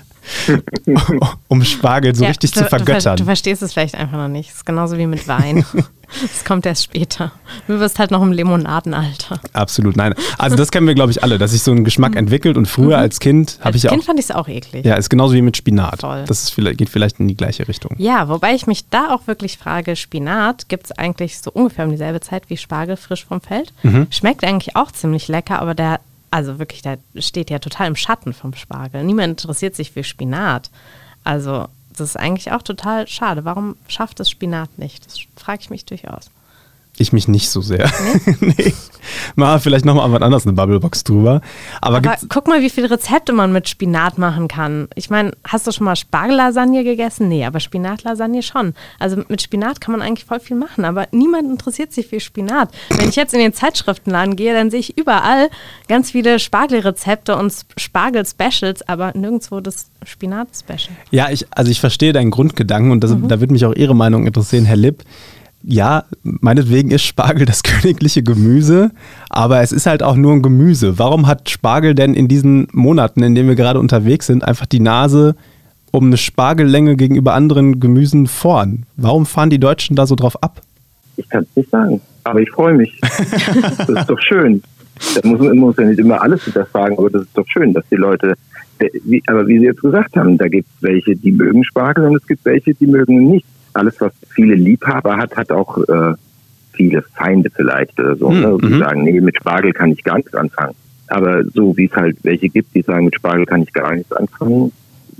um 1.47 1.63
Spargel 1.63 2.15
so 2.15 2.23
ja, 2.23 2.29
richtig 2.29 2.51
du, 2.51 2.61
zu 2.61 2.65
vergöttern. 2.65 3.17
Du, 3.17 3.23
du, 3.23 3.25
verstehst 3.25 3.61
es 3.61 3.73
vielleicht 3.73 3.95
einfach 3.95 4.17
noch 4.17 4.27
nicht. 4.27 4.49
Es 4.49 4.57
ist 4.57 4.65
genauso 4.65 4.97
wie 4.97 5.07
mit 5.07 5.27
Wein. 5.27 5.65
Es 6.23 6.45
kommt 6.45 6.65
erst 6.67 6.83
später. 6.83 7.31
Du 7.67 7.79
wirst 7.79 7.97
halt 7.97 8.11
noch 8.11 8.21
im 8.21 8.31
Limonadenalter. 8.31 9.39
Absolut, 9.53 9.95
nein. 9.95 10.13
Also 10.37 10.55
das 10.55 10.69
kennen 10.69 10.85
wir, 10.85 10.93
glaube 10.93 11.11
ich, 11.11 11.23
alle, 11.23 11.39
dass 11.39 11.51
sich 11.51 11.63
so 11.63 11.71
ein 11.71 11.83
Geschmack 11.83 12.11
mhm. 12.11 12.17
entwickelt 12.17 12.55
und 12.55 12.67
früher 12.67 12.97
mhm. 12.97 13.03
als 13.03 13.19
Kind 13.19 13.57
habe 13.61 13.77
ich 13.77 13.83
ja 13.83 13.89
Als 13.89 13.95
Kind 13.95 14.05
fand 14.05 14.19
ich 14.19 14.25
es 14.25 14.31
auch 14.31 14.47
eklig. 14.47 14.85
Ja, 14.85 14.93
ist 14.93 15.09
genauso 15.09 15.33
wie 15.33 15.41
mit 15.41 15.57
Spinat. 15.57 16.01
Voll. 16.01 16.23
Das 16.27 16.43
ist, 16.43 16.77
geht 16.77 16.89
vielleicht 16.89 17.19
in 17.19 17.27
die 17.27 17.35
gleiche 17.35 17.67
Richtung. 17.67 17.95
Ja, 17.97 18.29
wobei 18.29 18.53
ich 18.53 18.67
mich 18.67 18.87
da 18.89 19.13
auch 19.13 19.25
wirklich 19.25 19.57
frage, 19.57 19.95
Spinat 19.95 20.69
gibt 20.69 20.85
es 20.85 20.91
eigentlich 20.91 21.39
so 21.39 21.51
ungefähr 21.51 21.85
um 21.85 21.91
dieselbe 21.91 22.19
Zeit 22.19 22.43
wie 22.47 22.57
Spargel 22.57 22.95
frisch 22.95 23.25
vom 23.25 23.41
Feld. 23.41 23.73
Mhm. 23.81 24.05
Schmeckt 24.11 24.43
eigentlich 24.43 24.75
auch 24.75 24.91
ziemlich 24.91 25.27
lecker, 25.27 25.59
aber 25.59 25.73
der 25.73 25.99
also 26.33 26.57
wirklich, 26.57 26.81
der 26.81 26.97
steht 27.19 27.51
ja 27.51 27.59
total 27.59 27.85
im 27.85 27.95
Schatten 27.95 28.33
vom 28.33 28.55
Spargel. 28.55 29.03
Niemand 29.03 29.43
interessiert 29.43 29.75
sich 29.75 29.91
für 29.91 30.03
Spinat. 30.03 30.71
Also, 31.23 31.67
das 31.95 32.09
ist 32.09 32.15
eigentlich 32.15 32.51
auch 32.51 32.63
total 32.63 33.07
schade. 33.07 33.45
Warum 33.45 33.75
schafft 33.87 34.19
es 34.19 34.31
Spinat 34.31 34.79
nicht? 34.79 35.05
Das 35.05 35.19
frage 35.35 35.61
ich 35.61 35.69
mich 35.69 35.85
durchaus. 35.85 36.31
Ich 36.97 37.11
mich 37.11 37.27
nicht 37.27 37.49
so 37.49 37.61
sehr. 37.61 37.89
Nee? 38.39 38.53
nee. 38.57 38.73
Mal 39.35 39.59
vielleicht 39.59 39.83
nochmal 39.83 40.11
was 40.11 40.21
anderes 40.21 40.45
eine 40.45 40.53
Bubblebox 40.53 41.03
drüber. 41.03 41.41
Aber, 41.81 41.97
Aber 41.97 42.15
guck 42.29 42.47
mal, 42.47 42.61
wie 42.61 42.69
viele 42.69 42.89
Rezepte 42.89 43.33
man 43.33 43.51
mit 43.51 43.67
Spinat 43.67 44.17
machen 44.19 44.47
kann. 44.47 44.87
Ich 44.95 45.09
meine, 45.09 45.31
hast 45.43 45.65
du 45.65 45.71
schon 45.71 45.85
mal 45.85 45.95
Spargellasagne 45.95 46.83
gegessen? 46.83 47.29
Nee, 47.29 47.45
aber 47.45 47.59
Spinatlasagne 47.59 48.43
schon. 48.43 48.75
Also 48.99 49.23
mit 49.27 49.41
Spinat 49.41 49.81
kann 49.81 49.91
man 49.91 50.01
eigentlich 50.01 50.25
voll 50.25 50.39
viel 50.39 50.55
machen, 50.55 50.85
aber 50.85 51.07
niemand 51.11 51.49
interessiert 51.49 51.91
sich 51.93 52.07
für 52.07 52.19
Spinat. 52.19 52.69
Wenn 52.89 53.09
ich 53.09 53.15
jetzt 53.15 53.33
in 53.33 53.39
den 53.39 53.53
Zeitschriftenladen 53.53 54.35
gehe, 54.35 54.53
dann 54.53 54.69
sehe 54.69 54.79
ich 54.79 54.95
überall 54.95 55.49
ganz 55.87 56.11
viele 56.11 56.37
Spargelrezepte 56.37 57.35
und 57.35 57.53
Spargel-Specials, 57.75 58.87
aber 58.87 59.13
nirgendwo 59.15 59.61
das 59.61 59.87
Spinat-Special. 60.05 60.95
Ja, 61.09 61.29
ich, 61.31 61.47
also 61.51 61.71
ich 61.71 61.79
verstehe 61.79 62.13
deinen 62.13 62.31
Grundgedanken 62.31 62.91
und 62.91 63.03
das, 63.03 63.11
mhm. 63.11 63.27
da 63.27 63.39
würde 63.39 63.53
mich 63.53 63.65
auch 63.65 63.73
Ihre 63.73 63.95
Meinung 63.95 64.27
interessieren, 64.27 64.65
Herr 64.65 64.77
Lipp 64.77 65.03
ja, 65.63 66.03
meinetwegen 66.23 66.91
ist 66.91 67.03
Spargel 67.03 67.45
das 67.45 67.63
königliche 67.63 68.21
Gemüse, 68.21 68.91
aber 69.29 69.61
es 69.61 69.71
ist 69.71 69.85
halt 69.85 70.03
auch 70.03 70.15
nur 70.15 70.33
ein 70.33 70.41
Gemüse. 70.41 70.99
Warum 70.99 71.27
hat 71.27 71.49
Spargel 71.49 71.95
denn 71.95 72.13
in 72.13 72.27
diesen 72.27 72.67
Monaten, 72.73 73.23
in 73.23 73.33
denen 73.33 73.47
wir 73.47 73.55
gerade 73.55 73.79
unterwegs 73.79 74.27
sind, 74.27 74.43
einfach 74.43 74.65
die 74.65 74.81
Nase 74.81 75.35
um 75.91 76.07
eine 76.07 76.17
Spargellänge 76.17 76.95
gegenüber 76.95 77.33
anderen 77.33 77.79
Gemüsen 77.79 78.27
vorn? 78.27 78.85
Warum 78.97 79.25
fahren 79.25 79.49
die 79.49 79.59
Deutschen 79.59 79.95
da 79.95 80.05
so 80.05 80.15
drauf 80.15 80.41
ab? 80.43 80.61
Ich 81.15 81.29
kann 81.29 81.43
es 81.43 81.55
nicht 81.55 81.69
sagen, 81.69 82.01
aber 82.23 82.41
ich 82.41 82.49
freue 82.51 82.73
mich. 82.73 82.99
das 83.77 83.89
ist 83.89 84.09
doch 84.09 84.19
schön. 84.19 84.61
Da 85.15 85.27
muss 85.27 85.39
man 85.39 85.57
muss 85.57 85.77
ja 85.77 85.85
nicht 85.85 85.99
immer 85.99 86.21
alles 86.21 86.43
hinterfragen, 86.43 86.97
aber 86.97 87.09
das 87.09 87.23
ist 87.23 87.37
doch 87.37 87.47
schön, 87.47 87.73
dass 87.73 87.83
die 87.89 87.95
Leute, 87.95 88.35
aber 89.27 89.47
wie 89.47 89.59
Sie 89.59 89.65
jetzt 89.65 89.81
gesagt 89.81 90.15
haben, 90.15 90.37
da 90.37 90.47
gibt 90.47 90.67
es 90.67 90.83
welche, 90.83 91.15
die 91.15 91.31
mögen 91.31 91.63
Spargel 91.63 92.05
und 92.05 92.15
es 92.15 92.27
gibt 92.27 92.45
welche, 92.45 92.73
die 92.73 92.85
mögen 92.85 93.13
ihn 93.13 93.31
nicht 93.31 93.45
alles, 93.73 93.99
was 93.99 94.13
viele 94.29 94.55
Liebhaber 94.55 95.17
hat, 95.17 95.35
hat 95.35 95.51
auch 95.51 95.77
äh, 95.77 96.13
viele 96.73 97.01
Feinde 97.01 97.49
vielleicht 97.55 97.99
oder 97.99 98.15
so. 98.15 98.29
Mhm. 98.29 98.41
Ne? 98.41 98.57
Die 98.61 98.67
mhm. 98.67 98.79
sagen, 98.79 99.03
nee, 99.03 99.21
mit 99.21 99.37
Spargel 99.37 99.73
kann 99.73 99.91
ich 99.91 100.03
gar 100.03 100.17
nichts 100.17 100.33
anfangen. 100.33 100.75
Aber 101.07 101.43
so 101.53 101.75
wie 101.77 101.85
es 101.85 101.95
halt 101.95 102.17
welche 102.23 102.49
gibt, 102.49 102.73
die 102.73 102.81
sagen, 102.81 103.05
mit 103.05 103.15
Spargel 103.15 103.45
kann 103.45 103.61
ich 103.63 103.73
gar 103.73 103.93
nichts 103.93 104.11
anfangen, 104.11 104.71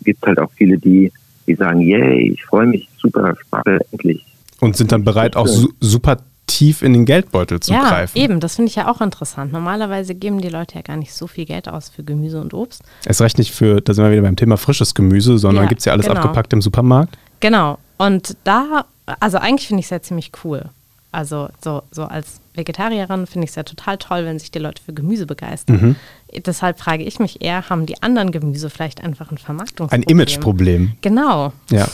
gibt 0.03 0.19
es 0.21 0.27
halt 0.27 0.39
auch 0.39 0.51
viele, 0.55 0.77
die, 0.77 1.11
die 1.45 1.55
sagen, 1.55 1.81
yay, 1.81 2.31
ich 2.33 2.43
freue 2.45 2.67
mich, 2.67 2.89
super, 2.97 3.35
Spargel 3.41 3.81
endlich. 3.91 4.25
Und 4.59 4.77
sind 4.77 4.91
dann 4.91 5.03
bereit, 5.03 5.35
auch 5.35 5.47
su 5.47 5.69
super 5.79 6.17
tief 6.45 6.81
in 6.81 6.93
den 6.93 7.05
Geldbeutel 7.05 7.59
zu 7.59 7.73
ja, 7.73 7.89
greifen. 7.89 8.17
Eben, 8.17 8.39
das 8.39 8.55
finde 8.55 8.69
ich 8.69 8.75
ja 8.75 8.89
auch 8.89 9.01
interessant. 9.01 9.51
Normalerweise 9.51 10.13
geben 10.13 10.39
die 10.39 10.49
Leute 10.49 10.75
ja 10.75 10.81
gar 10.81 10.97
nicht 10.97 11.13
so 11.13 11.27
viel 11.27 11.45
Geld 11.45 11.67
aus 11.67 11.89
für 11.89 12.03
Gemüse 12.03 12.39
und 12.39 12.53
Obst. 12.53 12.83
Es 13.05 13.21
reicht 13.21 13.37
nicht 13.37 13.51
für, 13.51 13.81
da 13.81 13.93
sind 13.93 14.03
wir 14.03 14.11
wieder 14.11 14.21
beim 14.21 14.35
Thema 14.35 14.57
frisches 14.57 14.93
Gemüse, 14.93 15.37
sondern 15.37 15.65
ja, 15.65 15.69
gibt 15.69 15.79
es 15.79 15.85
ja 15.85 15.93
alles 15.93 16.07
genau. 16.07 16.19
abgepackt 16.19 16.53
im 16.53 16.61
Supermarkt. 16.61 17.17
Genau. 17.39 17.77
Und 17.97 18.37
da, 18.43 18.85
also 19.19 19.37
eigentlich 19.37 19.67
finde 19.67 19.81
ich 19.81 19.87
es 19.87 19.91
ja 19.91 20.01
ziemlich 20.01 20.31
cool. 20.43 20.65
Also 21.11 21.49
so, 21.63 21.83
so 21.91 22.05
als 22.05 22.41
Vegetarierin 22.55 23.27
finde 23.27 23.45
ich 23.45 23.51
es 23.51 23.55
ja 23.55 23.63
total 23.63 23.97
toll, 23.97 24.25
wenn 24.25 24.39
sich 24.39 24.49
die 24.49 24.59
Leute 24.59 24.81
für 24.81 24.93
Gemüse 24.93 25.27
begeistern. 25.27 25.79
Mhm. 26.31 26.41
Deshalb 26.43 26.79
frage 26.79 27.03
ich 27.03 27.19
mich 27.19 27.41
eher, 27.41 27.69
haben 27.69 27.85
die 27.85 28.01
anderen 28.01 28.31
Gemüse 28.31 28.69
vielleicht 28.71 29.03
einfach 29.03 29.31
ein 29.31 29.37
Vermarktungsproblem? 29.37 30.01
Ein 30.01 30.09
Imageproblem. 30.09 30.93
Genau. 31.01 31.53
Ja. 31.69 31.87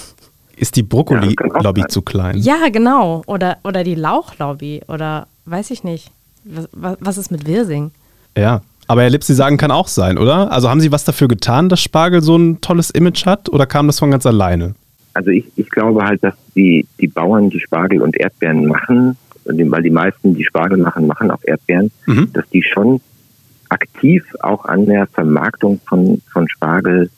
Ist 0.56 0.78
die 0.78 0.84
Brokkoli-Lobby 0.84 1.86
zu 1.88 2.02
klein? 2.02 2.38
Ja, 2.38 2.70
genau. 2.70 3.24
Oder, 3.28 3.58
oder 3.64 3.84
die 3.84 3.96
Lauchlobby. 3.96 4.82
Oder 4.88 5.28
weiß 5.46 5.72
ich 5.72 5.84
nicht. 5.84 6.12
Was, 6.46 6.98
was 7.00 7.18
ist 7.18 7.32
mit 7.32 7.46
Wirsing? 7.46 7.92
Ja. 8.38 8.62
Aber 8.88 9.04
Herr 9.04 9.10
Lipp, 9.10 9.24
Sie 9.24 9.36
sagen, 9.36 9.58
kann 9.58 9.72
auch 9.72 9.88
sein, 9.88 10.18
oder? 10.18 10.52
Also 10.52 10.70
haben 10.70 10.82
Sie 10.82 10.92
was 10.92 11.04
dafür 11.04 11.28
getan, 11.28 11.70
dass 11.70 11.80
Spargel 11.80 12.24
so 12.24 12.36
ein 12.36 12.60
tolles 12.60 12.90
Image 12.90 13.26
hat? 13.26 13.48
Oder 13.50 13.68
kam 13.68 13.88
das 13.88 14.00
von 14.00 14.12
ganz 14.12 14.26
alleine? 14.26 14.76
Also 15.14 15.32
ich, 15.32 15.46
ich 15.56 15.70
glaube 15.70 16.04
halt, 16.04 16.24
dass 16.24 16.36
die, 16.56 16.86
die 17.00 17.08
Bauern, 17.08 17.50
die 17.50 17.60
Spargel 17.60 18.02
und 18.02 18.18
Erdbeeren 18.18 18.68
machen, 18.68 19.18
weil 19.46 19.84
die 19.84 19.90
meisten, 19.90 20.36
die 20.36 20.46
Spargel 20.46 20.78
machen, 20.78 21.08
machen 21.08 21.32
auch 21.32 21.44
Erdbeeren, 21.44 21.92
mhm. 22.06 22.32
dass 22.34 22.48
die 22.50 22.64
schon 22.64 23.02
aktiv 23.70 24.24
auch 24.42 24.66
an 24.66 24.86
der 24.86 25.08
Vermarktung 25.08 25.80
von, 25.88 26.22
von 26.32 26.48
Spargel 26.50 27.10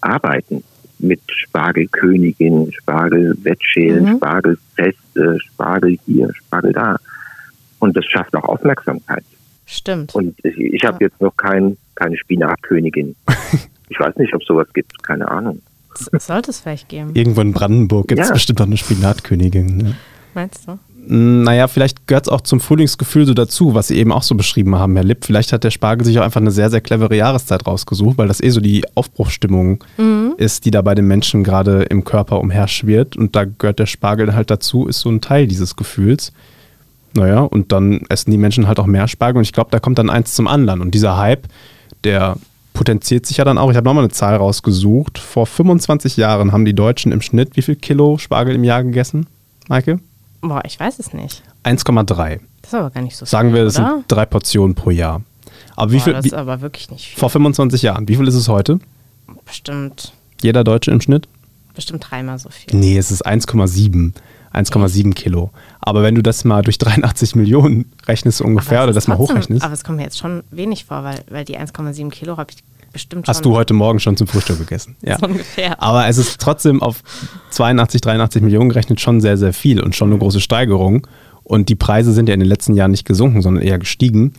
arbeiten. 0.00 0.62
Mit 1.00 1.20
Spargelkönigin, 1.28 2.72
Spargelwettschälen, 2.72 4.04
mhm. 4.04 4.16
Spargelfeste, 4.16 5.38
Spargel 5.40 5.98
hier, 6.06 6.32
Spargel 6.34 6.72
da. 6.72 6.96
Und 7.78 7.96
das 7.96 8.06
schafft 8.06 8.34
auch 8.36 8.44
Aufmerksamkeit. 8.44 9.24
Stimmt. 9.66 10.14
Und 10.14 10.38
ich, 10.44 10.56
ich 10.56 10.84
habe 10.84 10.98
ja. 11.00 11.08
jetzt 11.08 11.20
noch 11.20 11.36
kein, 11.36 11.76
keine 11.94 12.16
Spinatkönigin. 12.16 13.16
ich 13.88 13.98
weiß 13.98 14.16
nicht, 14.16 14.34
ob 14.34 14.44
sowas 14.44 14.68
gibt, 14.72 15.02
keine 15.02 15.28
Ahnung. 15.28 15.60
Sollte 15.98 16.50
es 16.50 16.60
vielleicht 16.60 16.88
geben. 16.88 17.10
Irgendwo 17.14 17.40
in 17.40 17.52
Brandenburg 17.52 18.08
gibt 18.08 18.20
es 18.20 18.28
ja. 18.28 18.34
bestimmt 18.34 18.58
noch 18.58 18.66
eine 18.66 18.76
Spinatkönigin. 18.76 19.76
Ne? 19.76 19.96
Meinst 20.34 20.66
du? 20.66 20.78
Naja, 21.06 21.68
vielleicht 21.68 22.06
gehört 22.06 22.26
es 22.26 22.32
auch 22.32 22.40
zum 22.40 22.60
Frühlingsgefühl 22.60 23.26
so 23.26 23.34
dazu, 23.34 23.74
was 23.74 23.88
Sie 23.88 23.96
eben 23.96 24.10
auch 24.10 24.22
so 24.22 24.34
beschrieben 24.34 24.76
haben, 24.76 24.94
Herr 24.94 25.04
Lipp. 25.04 25.24
Vielleicht 25.24 25.52
hat 25.52 25.62
der 25.62 25.70
Spargel 25.70 26.06
sich 26.06 26.18
auch 26.18 26.22
einfach 26.22 26.40
eine 26.40 26.50
sehr, 26.50 26.70
sehr 26.70 26.80
clevere 26.80 27.14
Jahreszeit 27.14 27.66
rausgesucht, 27.66 28.16
weil 28.16 28.28
das 28.28 28.40
eh 28.40 28.48
so 28.48 28.60
die 28.60 28.84
Aufbruchsstimmung 28.94 29.84
mhm. 29.98 30.34
ist, 30.38 30.64
die 30.64 30.70
da 30.70 30.80
bei 30.80 30.94
den 30.94 31.06
Menschen 31.06 31.44
gerade 31.44 31.82
im 31.82 32.04
Körper 32.04 32.40
umherschwirrt. 32.40 33.16
Und 33.16 33.36
da 33.36 33.44
gehört 33.44 33.80
der 33.80 33.86
Spargel 33.86 34.34
halt 34.34 34.50
dazu, 34.50 34.86
ist 34.86 35.00
so 35.00 35.10
ein 35.10 35.20
Teil 35.20 35.46
dieses 35.46 35.76
Gefühls. 35.76 36.32
Naja, 37.12 37.40
und 37.40 37.70
dann 37.72 38.00
essen 38.08 38.30
die 38.30 38.38
Menschen 38.38 38.66
halt 38.66 38.80
auch 38.80 38.86
mehr 38.86 39.06
Spargel. 39.06 39.38
Und 39.38 39.44
ich 39.44 39.52
glaube, 39.52 39.70
da 39.70 39.80
kommt 39.80 39.98
dann 39.98 40.08
eins 40.08 40.34
zum 40.34 40.48
anderen. 40.48 40.80
Und 40.80 40.94
dieser 40.94 41.18
Hype, 41.18 41.48
der 42.02 42.36
potenziert 42.74 43.24
sich 43.24 43.38
ja 43.38 43.44
dann 43.44 43.56
auch. 43.56 43.70
Ich 43.70 43.76
habe 43.76 43.86
nochmal 43.86 44.04
eine 44.04 44.12
Zahl 44.12 44.36
rausgesucht. 44.36 45.16
Vor 45.16 45.46
25 45.46 46.18
Jahren 46.18 46.52
haben 46.52 46.66
die 46.66 46.74
Deutschen 46.74 47.12
im 47.12 47.22
Schnitt 47.22 47.56
wie 47.56 47.62
viel 47.62 47.76
Kilo 47.76 48.18
Spargel 48.18 48.54
im 48.54 48.64
Jahr 48.64 48.84
gegessen, 48.84 49.26
Maike? 49.68 50.00
Boah, 50.42 50.60
ich 50.66 50.78
weiß 50.78 50.98
es 50.98 51.14
nicht. 51.14 51.42
1,3. 51.64 52.40
Das 52.60 52.72
ist 52.72 52.74
aber 52.74 52.90
gar 52.90 53.00
nicht 53.00 53.16
so 53.16 53.24
viel. 53.24 53.30
Sagen 53.30 53.54
wir, 53.54 53.64
das 53.64 53.78
oder? 53.78 53.94
sind 53.94 54.04
drei 54.08 54.26
Portionen 54.26 54.74
pro 54.74 54.90
Jahr. 54.90 55.22
Aber 55.76 55.92
wie 55.92 55.96
Boah, 55.96 56.04
viel? 56.04 56.12
Das 56.12 56.26
ist 56.26 56.34
aber 56.34 56.60
wirklich 56.60 56.90
nicht 56.90 57.06
viel. 57.06 57.18
Vor 57.18 57.30
25 57.30 57.80
Jahren. 57.80 58.08
Wie 58.08 58.16
viel 58.16 58.28
ist 58.28 58.34
es 58.34 58.48
heute? 58.48 58.78
Bestimmt. 59.46 60.12
Jeder 60.42 60.64
Deutsche 60.64 60.90
im 60.90 61.00
Schnitt? 61.00 61.28
Bestimmt 61.74 62.06
dreimal 62.10 62.38
so 62.38 62.50
viel. 62.50 62.76
Nee, 62.78 62.98
es 62.98 63.10
ist 63.10 63.26
1,7. 63.26 64.12
1,7 64.54 65.14
Kilo. 65.14 65.50
Aber 65.80 66.02
wenn 66.02 66.14
du 66.14 66.22
das 66.22 66.44
mal 66.44 66.62
durch 66.62 66.78
83 66.78 67.34
Millionen 67.34 67.92
rechnest 68.06 68.40
ungefähr 68.40 68.84
oder 68.84 68.92
das 68.92 69.04
trotzdem, 69.04 69.18
mal 69.18 69.18
hochrechnest. 69.18 69.64
Aber 69.64 69.74
es 69.74 69.84
kommt 69.84 69.98
mir 69.98 70.04
jetzt 70.04 70.18
schon 70.18 70.42
wenig 70.50 70.84
vor, 70.84 71.04
weil, 71.04 71.24
weil 71.28 71.44
die 71.44 71.58
1,7 71.58 72.10
Kilo 72.10 72.36
habe 72.36 72.52
ich 72.52 72.62
bestimmt 72.92 73.26
schon. 73.26 73.34
Hast 73.34 73.44
du 73.44 73.54
heute 73.54 73.74
Morgen 73.74 74.00
schon 74.00 74.16
zum 74.16 74.26
Frühstück 74.26 74.58
gegessen? 74.58 74.96
Ja. 75.02 75.18
So 75.18 75.26
ungefähr. 75.26 75.82
Aber 75.82 76.06
es 76.06 76.16
ist 76.16 76.40
trotzdem 76.40 76.82
auf 76.82 77.02
82, 77.50 78.00
83 78.00 78.42
Millionen 78.42 78.70
gerechnet 78.70 79.00
schon 79.00 79.20
sehr, 79.20 79.36
sehr 79.36 79.52
viel 79.52 79.80
und 79.80 79.94
schon 79.94 80.10
eine 80.10 80.18
große 80.18 80.40
Steigerung. 80.40 81.06
Und 81.42 81.68
die 81.68 81.74
Preise 81.74 82.12
sind 82.12 82.28
ja 82.28 82.34
in 82.34 82.40
den 82.40 82.48
letzten 82.48 82.74
Jahren 82.74 82.92
nicht 82.92 83.04
gesunken, 83.04 83.42
sondern 83.42 83.62
eher 83.62 83.78
gestiegen. 83.78 84.32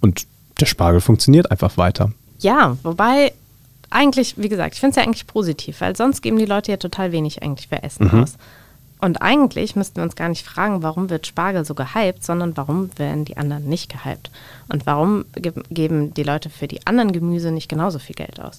Und 0.00 0.26
der 0.60 0.66
Spargel 0.66 1.00
funktioniert 1.00 1.50
einfach 1.50 1.76
weiter. 1.76 2.12
Ja, 2.38 2.76
wobei 2.84 3.32
eigentlich, 3.90 4.34
wie 4.36 4.48
gesagt, 4.48 4.74
ich 4.74 4.80
finde 4.80 4.90
es 4.90 4.96
ja 4.96 5.02
eigentlich 5.02 5.26
positiv, 5.26 5.80
weil 5.80 5.96
sonst 5.96 6.20
geben 6.20 6.36
die 6.36 6.44
Leute 6.44 6.70
ja 6.70 6.76
total 6.76 7.12
wenig 7.12 7.42
eigentlich 7.42 7.68
für 7.68 7.82
Essen 7.82 8.10
mhm. 8.12 8.22
aus. 8.22 8.36
Und 9.04 9.20
eigentlich 9.20 9.76
müssten 9.76 9.96
wir 9.96 10.02
uns 10.02 10.16
gar 10.16 10.30
nicht 10.30 10.46
fragen, 10.46 10.82
warum 10.82 11.10
wird 11.10 11.26
Spargel 11.26 11.66
so 11.66 11.74
gehypt, 11.74 12.24
sondern 12.24 12.56
warum 12.56 12.88
werden 12.96 13.26
die 13.26 13.36
anderen 13.36 13.68
nicht 13.68 13.92
gehypt? 13.92 14.30
Und 14.68 14.86
warum 14.86 15.26
ge 15.34 15.52
geben 15.68 16.14
die 16.14 16.22
Leute 16.22 16.48
für 16.48 16.68
die 16.68 16.86
anderen 16.86 17.12
Gemüse 17.12 17.50
nicht 17.50 17.68
genauso 17.68 17.98
viel 17.98 18.16
Geld 18.16 18.40
aus? 18.40 18.56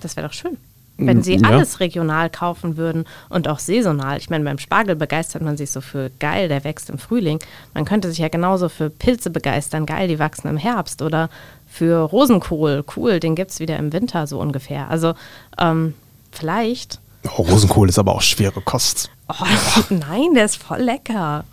Das 0.00 0.16
wäre 0.16 0.26
doch 0.26 0.34
schön. 0.34 0.56
Wenn 0.96 1.22
sie 1.22 1.36
ja. 1.36 1.48
alles 1.48 1.78
regional 1.78 2.28
kaufen 2.28 2.76
würden 2.76 3.04
und 3.28 3.46
auch 3.46 3.60
saisonal. 3.60 4.18
Ich 4.18 4.30
meine, 4.30 4.42
beim 4.42 4.58
Spargel 4.58 4.96
begeistert 4.96 5.42
man 5.42 5.56
sich 5.56 5.70
so 5.70 5.80
für 5.80 6.10
geil, 6.18 6.48
der 6.48 6.64
wächst 6.64 6.90
im 6.90 6.98
Frühling. 6.98 7.38
Man 7.72 7.84
könnte 7.84 8.08
sich 8.08 8.18
ja 8.18 8.26
genauso 8.26 8.68
für 8.68 8.90
Pilze 8.90 9.30
begeistern, 9.30 9.86
geil, 9.86 10.08
die 10.08 10.18
wachsen 10.18 10.48
im 10.48 10.56
Herbst. 10.56 11.02
Oder 11.02 11.30
für 11.68 12.00
Rosenkohl, 12.00 12.84
cool, 12.96 13.20
den 13.20 13.36
gibt 13.36 13.52
es 13.52 13.60
wieder 13.60 13.76
im 13.76 13.92
Winter 13.92 14.26
so 14.26 14.40
ungefähr. 14.40 14.90
Also 14.90 15.14
ähm, 15.56 15.94
vielleicht. 16.32 16.98
Oh, 17.36 17.42
Rosenkohl 17.42 17.88
ist 17.88 17.98
aber 17.98 18.14
auch 18.14 18.22
schwere 18.22 18.60
Kost. 18.60 19.10
Oh, 19.28 19.34
nein, 19.90 20.34
der 20.34 20.44
ist 20.46 20.56
voll 20.56 20.80
lecker. 20.80 21.44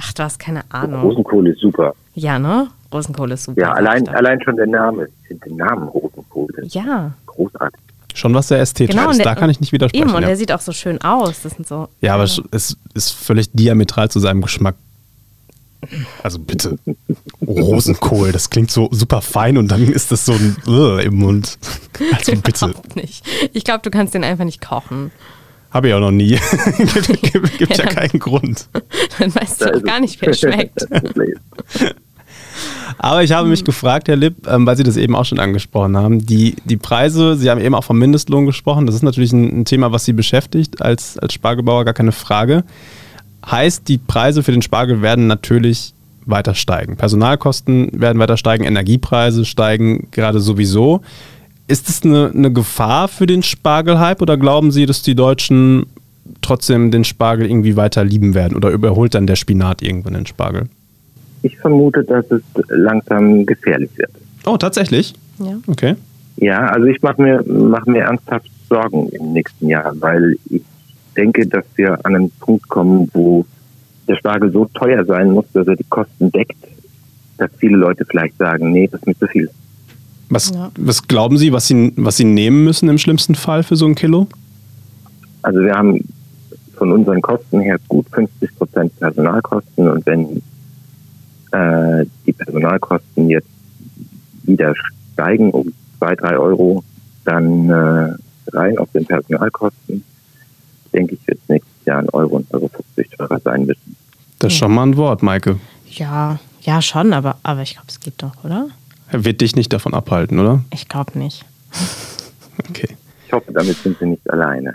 Ach, 0.00 0.12
du 0.12 0.22
hast 0.22 0.38
keine 0.38 0.62
Ahnung. 0.70 1.00
Rosenkohl 1.02 1.48
ist 1.48 1.60
super. 1.60 1.94
Ja, 2.14 2.38
ne? 2.38 2.68
Rosenkohl 2.92 3.32
ist 3.32 3.44
super. 3.44 3.60
Ja, 3.60 3.72
allein, 3.72 4.06
allein 4.08 4.40
schon 4.42 4.56
der 4.56 4.66
Name. 4.66 5.08
Den 5.30 5.56
Namen 5.56 5.88
Rosenkohl. 5.88 6.48
Ja. 6.68 7.12
Großartig. 7.26 7.80
Schon 8.14 8.34
was 8.34 8.48
sehr 8.48 8.58
ästhetisch 8.60 8.96
Genau, 8.96 9.10
ist. 9.10 9.18
und 9.18 9.26
Da 9.26 9.32
der- 9.32 9.40
kann 9.40 9.50
ich 9.50 9.60
nicht 9.60 9.72
widersprechen. 9.72 10.08
Eben, 10.08 10.14
und 10.14 10.22
ja. 10.22 10.28
der 10.28 10.36
sieht 10.36 10.52
auch 10.52 10.60
so 10.60 10.72
schön 10.72 11.00
aus. 11.02 11.42
Das 11.42 11.52
sind 11.54 11.66
so. 11.68 11.88
ja, 12.00 12.14
aber 12.14 12.24
es 12.24 12.40
es 12.50 12.76
ist 12.94 13.10
völlig 13.12 13.50
diametral 13.52 14.10
zu 14.10 14.18
seinem 14.20 14.40
Geschmack. 14.42 14.74
Also 16.22 16.38
bitte. 16.38 16.78
Rosenkohl, 17.46 18.32
das 18.32 18.50
klingt 18.50 18.70
so 18.70 18.88
super 18.90 19.22
fein 19.22 19.56
und 19.58 19.68
dann 19.68 19.88
ist 19.88 20.10
das 20.10 20.24
so 20.26 20.32
ein 20.32 20.56
Ugh 20.66 21.00
im 21.02 21.14
Mund. 21.16 21.58
Also 22.16 22.32
bitte. 22.42 22.66
Überhaupt 22.66 22.96
nicht. 22.96 23.24
Ich 23.52 23.64
glaube, 23.64 23.80
du 23.82 23.90
kannst 23.90 24.14
den 24.14 24.24
einfach 24.24 24.44
nicht 24.44 24.60
kochen. 24.60 25.10
Habe 25.70 25.88
ich 25.88 25.94
auch 25.94 26.00
noch 26.00 26.10
nie. 26.10 26.38
gibt 26.78 27.22
gibt, 27.32 27.58
gibt 27.58 27.76
Ja, 27.76 27.84
ja 27.84 27.84
dann- 27.84 27.94
keinen 27.94 28.18
Grund. 28.18 28.68
Dann 29.18 29.34
weißt 29.34 29.60
du 29.60 29.74
auch 29.76 29.82
gar 29.82 30.00
nicht, 30.00 30.20
wie 30.20 30.26
er 30.26 30.34
schmeckt. 30.34 30.86
Aber 32.98 33.22
ich 33.22 33.30
habe 33.32 33.48
mich 33.48 33.64
gefragt, 33.64 34.08
Herr 34.08 34.16
Lipp, 34.16 34.46
ähm, 34.48 34.66
weil 34.66 34.76
Sie 34.76 34.82
das 34.82 34.96
eben 34.96 35.14
auch 35.14 35.24
schon 35.24 35.38
angesprochen 35.38 35.96
haben, 35.96 36.24
die, 36.26 36.56
die 36.64 36.76
Preise, 36.76 37.36
Sie 37.36 37.48
haben 37.50 37.60
eben 37.60 37.74
auch 37.74 37.84
vom 37.84 37.98
Mindestlohn 37.98 38.46
gesprochen, 38.46 38.86
das 38.86 38.96
ist 38.96 39.02
natürlich 39.02 39.32
ein, 39.32 39.60
ein 39.60 39.64
Thema, 39.64 39.92
was 39.92 40.04
Sie 40.04 40.12
beschäftigt 40.12 40.82
als, 40.82 41.16
als 41.18 41.32
Spargelbauer, 41.34 41.84
gar 41.84 41.94
keine 41.94 42.10
Frage. 42.12 42.64
Heißt, 43.46 43.88
die 43.88 43.98
Preise 43.98 44.42
für 44.42 44.52
den 44.52 44.62
Spargel 44.62 45.02
werden 45.02 45.26
natürlich 45.26 45.94
weiter 46.26 46.54
steigen. 46.54 46.96
Personalkosten 46.96 47.90
werden 47.92 48.18
weiter 48.18 48.36
steigen, 48.36 48.64
Energiepreise 48.64 49.44
steigen 49.44 50.08
gerade 50.10 50.40
sowieso. 50.40 51.00
Ist 51.66 51.88
es 51.88 52.02
eine, 52.02 52.30
eine 52.34 52.52
Gefahr 52.52 53.08
für 53.08 53.26
den 53.26 53.42
Spargelhype 53.42 54.22
oder 54.22 54.36
glauben 54.36 54.70
Sie, 54.70 54.86
dass 54.86 55.02
die 55.02 55.14
Deutschen 55.14 55.86
trotzdem 56.42 56.90
den 56.90 57.04
Spargel 57.04 57.46
irgendwie 57.46 57.76
weiter 57.76 58.04
lieben 58.04 58.34
werden 58.34 58.56
oder 58.56 58.70
überholt 58.70 59.14
dann 59.14 59.26
der 59.26 59.36
Spinat 59.36 59.82
irgendwann 59.82 60.14
den 60.14 60.26
Spargel? 60.26 60.68
Ich 61.42 61.56
vermute, 61.58 62.04
dass 62.04 62.30
es 62.30 62.42
langsam 62.68 63.46
gefährlich 63.46 63.90
wird. 63.96 64.10
Oh, 64.44 64.56
tatsächlich? 64.56 65.14
Ja. 65.38 65.56
Okay. 65.66 65.94
Ja, 66.36 66.66
also 66.68 66.86
ich 66.86 67.00
mache 67.02 67.20
mir, 67.20 67.44
mach 67.46 67.86
mir 67.86 68.02
ernsthaft 68.02 68.50
Sorgen 68.68 69.08
im 69.10 69.32
nächsten 69.32 69.68
Jahr, 69.68 69.92
weil 70.00 70.36
ich 70.50 70.62
denke, 71.18 71.46
dass 71.46 71.64
wir 71.76 71.94
an 72.06 72.14
einen 72.14 72.30
Punkt 72.30 72.68
kommen, 72.68 73.10
wo 73.12 73.44
der 74.06 74.16
Spargel 74.16 74.50
so 74.52 74.64
teuer 74.72 75.04
sein 75.04 75.32
muss, 75.32 75.44
dass 75.52 75.66
er 75.66 75.76
die 75.76 75.84
Kosten 75.84 76.30
deckt, 76.32 76.56
dass 77.36 77.50
viele 77.58 77.76
Leute 77.76 78.04
vielleicht 78.04 78.38
sagen, 78.38 78.72
nee, 78.72 78.86
das 78.90 79.00
ist 79.00 79.06
mir 79.06 79.18
zu 79.18 79.26
viel. 79.26 79.50
Was, 80.30 80.50
Ja. 80.50 80.70
was 80.78 81.06
glauben 81.06 81.36
Sie, 81.38 81.52
was 81.52 81.66
Sie, 81.66 81.92
was 81.96 82.16
Sie 82.16 82.24
nehmen 82.24 82.64
müssen 82.64 82.88
im 82.88 82.98
schlimmsten 82.98 83.34
Fall 83.34 83.62
für 83.62 83.76
so 83.76 83.86
ein 83.86 83.94
Kilo? 83.94 84.26
Also 85.42 85.60
wir 85.60 85.74
haben 85.74 86.04
von 86.76 86.92
unseren 86.92 87.20
Kosten 87.20 87.60
her 87.60 87.78
gut 87.88 88.06
50 88.12 88.56
Prozent 88.56 88.98
Personalkosten 88.98 89.88
und 89.88 90.06
wenn 90.06 90.42
äh, 91.52 92.06
die 92.26 92.32
Personalkosten 92.32 93.30
jetzt 93.30 93.48
wieder 94.44 94.74
steigen 95.12 95.50
um 95.50 95.72
zwei, 95.98 96.14
drei 96.14 96.38
Euro, 96.38 96.84
dann 97.24 97.68
äh, 97.70 98.12
rein 98.52 98.78
auf 98.78 98.90
den 98.92 99.04
Personalkosten, 99.04 100.04
denke 100.92 101.14
ich, 101.14 101.26
wird 101.26 101.38
es 101.42 101.48
nächstes 101.48 101.84
Jahr 101.86 101.98
ein 101.98 102.08
Euro 102.10 102.36
und 102.36 102.52
Euro 102.54 102.68
50 102.68 103.16
teurer 103.16 103.40
sein 103.40 103.66
müssen. 103.66 103.96
Das 104.38 104.52
ist 104.52 104.58
schon 104.58 104.72
mal 104.72 104.84
ein 104.84 104.96
Wort, 104.96 105.22
Maike. 105.22 105.58
Ja, 105.90 106.38
ja, 106.62 106.82
schon, 106.82 107.12
aber, 107.12 107.38
aber 107.42 107.62
ich 107.62 107.72
glaube, 107.72 107.86
es 107.88 108.00
geht 108.00 108.14
doch, 108.18 108.32
oder? 108.44 108.68
Er 109.10 109.24
wird 109.24 109.40
dich 109.40 109.56
nicht 109.56 109.72
davon 109.72 109.94
abhalten, 109.94 110.38
oder? 110.38 110.64
Ich 110.72 110.88
glaube 110.88 111.18
nicht. 111.18 111.44
Okay. 112.70 112.88
Ich 113.24 113.32
hoffe, 113.32 113.52
damit 113.52 113.76
sind 113.84 113.96
sie 114.00 114.06
nicht 114.06 114.28
alleine. 114.30 114.74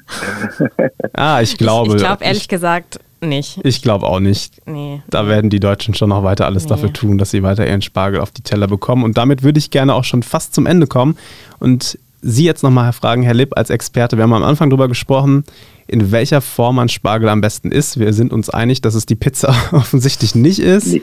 Ah, 1.13 1.41
ich 1.41 1.57
glaube. 1.57 1.91
ich 1.95 1.97
glaube 1.97 2.23
ehrlich 2.23 2.47
gesagt 2.47 2.97
nicht. 3.19 3.57
Ich, 3.57 3.65
ich 3.65 3.81
glaube 3.81 4.05
auch 4.07 4.19
nicht. 4.21 4.65
Nee. 4.65 5.01
Da 5.09 5.27
werden 5.27 5.49
die 5.49 5.59
Deutschen 5.59 5.93
schon 5.93 6.09
noch 6.09 6.23
weiter 6.23 6.45
alles 6.45 6.63
Nee. 6.63 6.69
dafür 6.69 6.93
tun, 6.93 7.17
dass 7.17 7.31
sie 7.31 7.43
weiter 7.43 7.67
ihren 7.67 7.81
Spargel 7.81 8.21
auf 8.21 8.31
die 8.31 8.41
Teller 8.41 8.67
bekommen. 8.67 9.03
Und 9.03 9.17
damit 9.17 9.43
würde 9.43 9.59
ich 9.59 9.69
gerne 9.69 9.93
auch 9.95 10.05
schon 10.05 10.23
fast 10.23 10.53
zum 10.53 10.65
Ende 10.65 10.87
kommen 10.87 11.17
und 11.59 11.97
Sie 12.25 12.45
jetzt 12.45 12.63
nochmal 12.63 12.93
fragen, 12.93 13.21
Herr 13.23 13.33
Lipp, 13.33 13.57
als 13.57 13.69
Experte. 13.69 14.15
Wir 14.15 14.23
haben 14.23 14.31
am 14.31 14.43
Anfang 14.43 14.69
darüber 14.69 14.87
gesprochen, 14.87 15.43
in 15.87 16.11
welcher 16.11 16.41
Form 16.41 16.79
ein 16.79 16.89
Spargel 16.89 17.29
am 17.29 17.41
besten 17.41 17.71
ist. 17.71 17.99
Wir 17.99 18.13
sind 18.13 18.33
uns 18.33 18.49
einig, 18.49 18.81
dass 18.81 18.95
es 18.95 19.05
die 19.05 19.15
Pizza 19.15 19.55
offensichtlich 19.71 20.35
nicht 20.35 20.59
ist. 20.59 20.99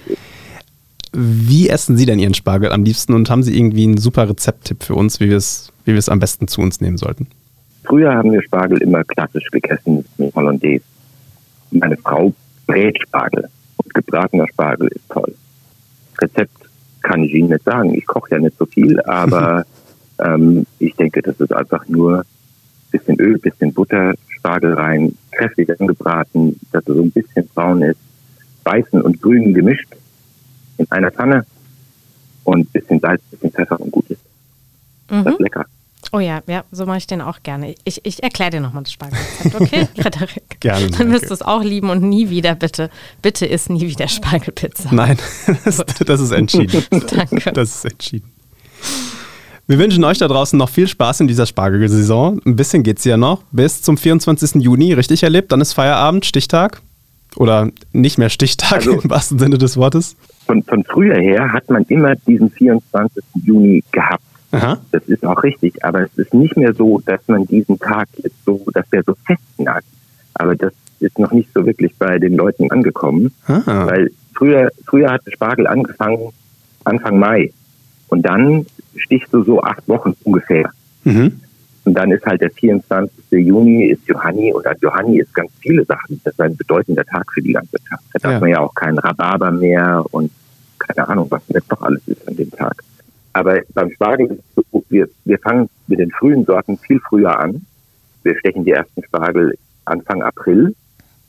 Wie 1.13 1.69
essen 1.69 1.97
Sie 1.97 2.07
denn 2.07 2.19
Ihren 2.19 2.35
Spargel 2.35 2.73
am 2.73 2.85
liebsten 2.85 3.15
und 3.15 3.31
haben 3.31 3.43
Sie 3.43 3.57
irgendwie 3.57 3.85
einen 3.85 3.99
super 3.99 4.29
Rezepttipp 4.29 4.85
für 4.85 4.95
uns, 4.95 5.21
wie 5.21 5.29
wir 5.29 5.37
es, 5.37 5.73
wie 5.85 5.93
wir 5.93 5.99
es 5.99 6.09
am 6.09 6.21
besten 6.21 6.47
zu 6.47 6.61
uns 6.61 6.81
nehmen 6.81 6.97
sollten? 6.97 7.27
Früher 7.85 8.15
haben 8.15 8.31
wir 8.31 8.43
Spargel 8.43 8.81
immer 8.83 9.03
klassisch 9.05 9.51
gegessen 9.51 10.05
mit 10.19 10.35
Hollandaise. 10.35 10.85
Meine 11.73 11.97
Frau 11.97 12.33
brät 12.67 13.01
Spargel 13.03 13.49
und 13.77 13.95
gebratener 13.95 14.47
Spargel 14.49 14.89
ist 14.89 15.09
toll. 15.09 15.35
Rezept 16.21 16.57
kann 17.03 17.25
ich 17.25 17.33
Ihnen 17.33 17.49
nicht 17.49 17.65
sagen. 17.65 17.95
Ich 17.95 18.07
koche 18.07 18.31
ja 18.33 18.39
nicht 18.39 18.57
so 18.59 18.67
viel, 18.67 19.01
aber 19.07 19.65
ähm, 20.19 20.67
ich 20.79 20.95
denke, 20.95 21.23
das 21.23 21.41
ist 21.41 21.53
einfach 21.53 21.87
nur 21.89 22.25
bisschen 22.91 23.19
Öl, 23.21 23.39
bisschen 23.39 23.73
Butter, 23.73 24.15
Spargel 24.41 24.75
rein, 24.75 25.17
kräftig 25.33 25.69
angebraten, 25.81 26.59
dass 26.73 26.87
er 26.87 26.95
so 26.95 27.03
ein 27.03 27.11
bisschen 27.11 27.47
braun 27.55 27.83
ist, 27.83 27.99
weißen 28.65 29.01
und 29.01 29.21
grünen 29.23 29.55
gemischt 29.55 29.89
in 30.79 30.91
einer 30.91 31.11
Pfanne 31.11 31.45
und 32.45 32.73
bisschen 32.73 33.01
Salz, 33.01 33.23
bisschen 33.31 33.53
Pfeffer 33.53 33.79
und 33.81 33.91
gut 33.93 34.09
ist. 34.11 34.21
Das 35.09 35.25
Mhm. 35.25 35.33
ist 35.33 35.41
lecker. 35.41 35.67
Oh 36.13 36.19
ja, 36.19 36.41
ja, 36.49 36.65
so 36.73 36.87
mache 36.87 36.99
ich 36.99 37.07
den 37.07 37.21
auch 37.21 37.43
gerne. 37.43 37.75
Ich, 37.85 38.01
ich 38.05 38.23
erkläre 38.23 38.51
dir 38.51 38.61
nochmal 38.61 38.83
das 38.83 38.93
Spargelrezept, 38.93 39.55
okay, 39.61 39.87
Frederik? 40.01 40.59
Gerne, 40.61 40.89
Dann 40.91 41.13
wirst 41.13 41.29
du 41.31 41.35
es 41.35 41.43
auch 41.43 41.63
lieben 41.63 41.91
und 41.91 42.03
nie 42.03 42.31
wieder, 42.31 42.55
bitte, 42.57 42.91
bitte 43.23 43.47
isst 43.47 43.71
nie 43.71 43.83
wieder 43.87 44.09
Spargelpizza. 44.09 44.89
Nein, 44.93 45.19
das, 45.65 45.77
das 46.07 46.21
ist 46.21 46.33
entschieden. 46.33 46.83
Danke. 46.91 47.53
Das 47.53 47.77
ist 47.77 47.85
entschieden. 47.85 48.29
Wir 49.71 49.79
wünschen 49.79 50.03
euch 50.03 50.19
da 50.19 50.27
draußen 50.27 50.59
noch 50.59 50.69
viel 50.69 50.89
Spaß 50.89 51.21
in 51.21 51.29
dieser 51.29 51.47
Spargelsaison. 51.47 52.41
Ein 52.45 52.57
bisschen 52.57 52.83
geht's 52.83 53.05
ja 53.05 53.17
noch. 53.17 53.45
Bis 53.53 53.83
zum 53.83 53.97
24. 53.97 54.61
Juni, 54.61 54.93
richtig 54.95 55.23
erlebt. 55.23 55.53
Dann 55.53 55.61
ist 55.61 55.75
Feierabend, 55.75 56.27
Stichtag. 56.27 56.83
Oder 57.37 57.69
nicht 57.93 58.19
mehr 58.19 58.31
Stichtag 58.31 58.73
Also- 58.79 58.99
im 59.01 59.09
wahrsten 59.09 59.39
Sinne 59.39 59.59
des 59.59 59.77
Wortes. 59.77 60.17
Von, 60.47 60.65
von 60.65 60.83
früher 60.83 61.15
her 61.21 61.53
hat 61.53 61.71
man 61.71 61.85
immer 61.85 62.17
diesen 62.17 62.51
24. 62.51 63.23
Juni 63.45 63.85
gehabt. 63.93 64.25
Aha. 64.51 64.79
Das 64.91 65.05
ist 65.05 65.25
auch 65.25 65.41
richtig, 65.45 65.85
aber 65.85 66.01
es 66.03 66.11
ist 66.19 66.35
nicht 66.35 66.57
mehr 66.57 66.75
so, 66.75 67.01
dass 67.07 67.21
man 67.29 67.47
diesen 67.47 67.79
Tag 67.79 68.09
jetzt 68.25 68.45
so, 68.45 68.61
dass 68.75 68.91
der 68.91 69.05
so 69.07 69.15
festnagt. 69.25 69.87
Aber 70.35 70.57
das 70.57 70.73
ist 70.99 71.17
noch 71.17 71.31
nicht 71.31 71.49
so 71.55 71.65
wirklich 71.65 71.95
bei 71.97 72.19
den 72.19 72.35
Leuten 72.35 72.69
angekommen, 72.73 73.31
Ah. 73.47 73.63
weil 73.87 74.11
früher, 74.35 74.73
früher 74.85 75.13
hat 75.13 75.25
der 75.27 75.31
Spargel 75.31 75.69
angefangen 75.69 76.31
Anfang 76.83 77.21
Mai 77.21 77.53
und 78.11 78.23
dann 78.23 78.67
stichst 78.97 79.33
du 79.33 79.43
so 79.43 79.63
acht 79.63 79.87
Wochen 79.89 80.15
ungefähr. 80.25 80.71
Mhm. 81.05 81.41
Und 81.85 81.95
dann 81.95 82.11
ist 82.13 82.25
halt 82.27 82.43
der 82.43 82.51
24. 82.51 83.11
Juni 83.31 83.87
ist 83.87 84.07
Johanni 84.07 84.53
und 84.53 84.67
an 84.67 84.77
Johanni 84.83 85.19
ist 85.21 85.35
ganz 85.35 85.51
viele 85.61 85.85
Sachen. 85.87 86.21
Das 86.25 86.35
ist 86.35 86.41
ein 86.41 86.55
bedeutender 86.57 87.05
Tag 87.05 87.33
für 87.33 87.41
die 87.41 87.53
Landwirtschaft. 87.53 88.05
Da 88.13 88.19
darf 88.19 88.33
Ja. 88.33 88.41
man 88.41 88.51
ja 88.51 88.61
auch 88.61 88.75
keinen 88.75 88.99
Rhabarber 88.99 89.51
mehr 89.51 90.05
und 90.11 90.31
keine 90.79 91.09
Ahnung, 91.09 91.27
was 91.31 91.43
jetzt 91.49 91.71
noch 91.71 91.81
alles 91.81 92.03
ist 92.07 92.27
an 92.29 92.37
dem 92.37 92.51
Tag. 92.51 92.83
Aber 93.33 93.61
beim 93.75 93.91
Spargel, 93.93 94.27
ist 94.27 94.41
es 94.57 94.65
so, 94.73 94.85
wir, 94.91 95.09
wir 95.25 95.39
fangen 95.39 95.69
mit 95.87 96.01
den 96.01 96.11
frühen 96.11 96.45
Sorten 96.45 96.77
viel 96.79 97.01
früher 97.09 97.39
an. 97.39 97.65
Wir 98.25 98.37
stechen 98.39 98.65
die 98.65 98.73
ersten 98.73 99.03
Spargel 99.05 99.57
Anfang 99.87 100.23
April 100.23 100.75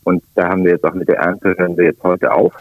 und 0.03 0.23
da 0.35 0.49
haben 0.49 0.65
wir 0.65 0.71
jetzt 0.71 0.83
auch 0.83 0.93
mit 0.93 1.07
der 1.07 1.17
Ernte, 1.19 1.55
hören 1.57 1.77
wir 1.77 1.85
jetzt 1.85 2.03
heute 2.03 2.33
auf. 2.33 2.53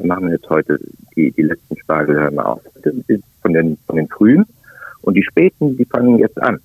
Wir 0.00 0.06
machen 0.06 0.30
jetzt 0.30 0.48
heute 0.48 0.80
die, 1.14 1.30
die 1.30 1.42
letzten 1.42 1.76
Spargel 1.76 2.16
hören 2.16 2.34
wir 2.34 2.46
auf. 2.46 2.62
Das 2.82 2.94
ist 3.06 3.22
Von 3.42 3.52
den, 3.52 3.76
von 3.86 3.96
den 3.96 4.08
frühen 4.08 4.46
und 5.02 5.14
die 5.14 5.22
späten, 5.22 5.76
die 5.76 5.84
fangen 5.84 6.18
jetzt 6.18 6.40
an. 6.40 6.58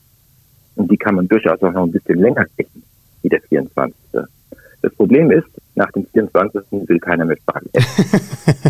Und 0.75 0.89
die 0.89 0.97
kann 0.97 1.15
man 1.15 1.27
durchaus 1.27 1.61
auch 1.61 1.71
noch 1.71 1.83
ein 1.83 1.91
bisschen 1.91 2.19
länger 2.19 2.45
stechen, 2.53 2.83
wie 3.21 3.29
der 3.29 3.41
24. 3.41 3.95
Das 4.81 4.93
Problem 4.95 5.31
ist, 5.31 5.47
nach 5.75 5.91
dem 5.91 6.05
24. 6.05 6.63
will 6.87 6.99
keiner 6.99 7.25
mehr 7.25 7.37
Spargel 7.37 7.69
essen. 7.73 8.21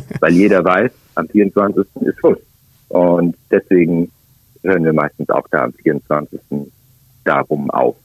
Weil 0.19 0.33
jeder 0.33 0.63
weiß, 0.63 0.91
am 1.15 1.27
24. 1.27 1.85
ist 2.01 2.19
Schluss. 2.19 2.39
Und 2.89 3.35
deswegen 3.51 4.11
hören 4.63 4.83
wir 4.83 4.93
meistens 4.93 5.29
auch 5.29 5.47
da 5.49 5.65
am 5.65 5.73
24. 5.73 6.39
darum 7.23 7.69
auf. 7.69 7.97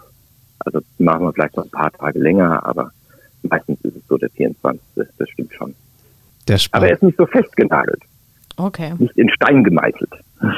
Also 0.59 0.81
machen 0.99 1.25
wir 1.25 1.33
vielleicht 1.33 1.57
noch 1.57 1.65
ein 1.65 1.71
paar 1.71 1.93
Tage 1.93 2.19
länger, 2.19 2.65
aber 2.67 2.91
meistens 3.43 3.81
ist 3.83 3.97
es 3.97 4.03
so 4.09 4.19
der 4.19 4.31
24. 4.31 4.83
Das 4.97 5.29
stimmt 5.31 5.55
schon. 5.55 5.75
Der 6.51 6.61
Aber 6.73 6.87
er 6.89 6.95
ist 6.95 7.03
nicht 7.03 7.17
so 7.17 7.27
festgenagelt, 7.27 8.01
Okay. 8.57 8.93
nicht 8.99 9.17
in 9.17 9.29
Stein 9.31 9.65
gemeißelt. 9.65 10.11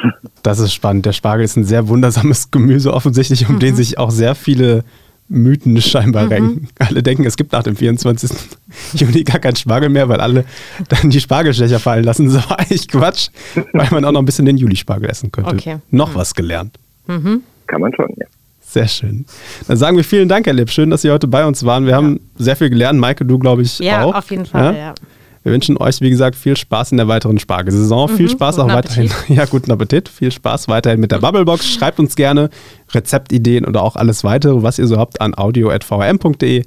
Das 0.43 0.59
ist 0.59 0.75
spannend. 0.75 1.07
Der 1.07 1.13
Spargel 1.13 1.45
ist 1.45 1.57
ein 1.57 1.63
sehr 1.65 1.87
wundersames 1.87 2.51
Gemüse, 2.51 2.93
offensichtlich, 2.93 3.49
um 3.49 3.55
Mhm. 3.57 3.61
den 3.61 3.77
sich 3.77 3.99
auch 3.99 4.11
sehr 4.11 4.35
viele 4.35 4.83
Mythen 5.29 5.81
scheinbar 5.81 6.29
renken. 6.29 6.67
Alle 6.81 7.01
denken, 7.03 7.25
es 7.25 7.37
gibt 7.37 7.53
nach 7.53 7.63
dem 7.63 7.77
24. 7.77 8.31
Juni 8.95 9.23
gar 9.23 9.39
keinen 9.39 9.55
Spargel 9.55 9.89
mehr, 9.89 10.09
weil 10.09 10.21
alle 10.21 10.45
dann 10.89 11.11
die 11.11 11.21
Spargelstecher 11.21 11.79
fallen 11.79 12.03
lassen. 12.05 12.27
Das 12.33 12.45
aber 12.45 12.59
eigentlich 12.59 12.89
Quatsch, 12.89 13.29
weil 13.73 13.87
man 13.93 14.05
auch 14.05 14.11
noch 14.13 14.21
ein 14.21 14.25
bisschen 14.25 14.47
den 14.47 14.57
Juli-Spargel 14.57 15.09
essen 15.09 15.31
könnte. 15.31 15.55
Okay. 15.55 15.77
Noch 15.91 16.15
was 16.17 16.35
gelernt. 16.35 16.77
Kann 17.07 17.81
man 17.81 17.93
schon, 17.95 18.09
ja. 18.17 18.27
Sehr 18.61 18.89
schön. 18.89 19.25
Dann 19.69 19.77
sagen 19.77 19.97
wir 19.97 20.03
vielen 20.05 20.29
Dank, 20.29 20.47
Herr 20.47 20.55
Lipp. 20.55 20.71
Schön, 20.71 20.91
dass 20.91 21.03
Sie 21.03 21.11
heute 21.11 21.29
bei 21.29 21.45
uns 21.47 21.65
waren. 21.65 21.87
Wir 21.87 21.95
haben 21.95 22.19
sehr 22.37 22.57
viel 22.57 22.71
gelernt. 22.71 22.99
Maike, 22.99 23.25
du, 23.25 23.39
glaube 23.39 23.63
ich, 23.63 23.79
Ja, 23.79 24.03
auch. 24.05 24.15
auf 24.15 24.31
jeden 24.31 24.47
Fall, 24.47 24.75
ja. 24.75 24.95
Wir 25.43 25.53
wünschen 25.53 25.77
euch, 25.77 26.01
wie 26.01 26.11
gesagt, 26.11 26.37
viel 26.37 26.57
Spaß 26.57 26.93
in 26.93 26.99
der 26.99 27.09
weiteren 27.09 27.39
Spargelsaison. 27.39 28.13
Mhm, 28.13 28.17
viel 28.17 28.29
Spaß 28.31 28.59
auch 28.61 28.69
weiterhin. 28.69 29.11
Ja, 29.29 29.45
guten 29.47 29.73
Appetit. 29.73 30.09
Viel 30.09 30.31
Spaß 30.31 30.69
weiterhin 30.69 31.01
mit 31.01 31.11
der 31.11 31.19
Bubblebox. 31.19 31.69
Schreibt 31.69 31.99
uns 31.99 32.15
gerne 32.15 32.49
Rezeptideen 32.93 33.65
oder 33.65 33.83
auch 33.83 33.97
alles 33.97 34.23
weitere, 34.25 34.63
was 34.63 34.79
ihr 34.79 34.87
so 34.87 34.99
habt, 34.99 35.21
an 35.21 35.37
audio.vrm.de. 35.37 36.65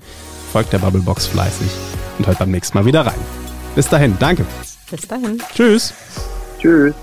Folgt 0.52 0.74
der 0.74 0.80
Bubblebox 0.80 1.28
fleißig 1.28 1.68
und 2.18 2.28
hört 2.28 2.40
beim 2.40 2.52
nächsten 2.52 2.78
Mal 2.78 2.86
wieder 2.86 3.06
rein. 3.06 3.20
Bis 3.76 3.88
dahin, 3.88 4.18
danke. 4.20 4.46
Bis 4.90 5.08
dahin. 5.08 5.42
Tschüss. 5.54 5.94
Tschüss. 6.60 6.94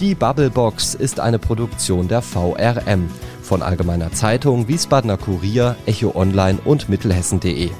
Die 0.00 0.14
Bubblebox 0.14 0.94
ist 0.94 1.20
eine 1.20 1.38
Produktion 1.38 2.08
der 2.08 2.22
VRM 2.22 3.08
von 3.42 3.62
Allgemeiner 3.62 4.12
Zeitung, 4.12 4.66
Wiesbadener 4.66 5.16
Kurier, 5.16 5.76
Echo 5.86 6.12
Online 6.14 6.58
und 6.64 6.88
Mittelhessen.de. 6.88 7.70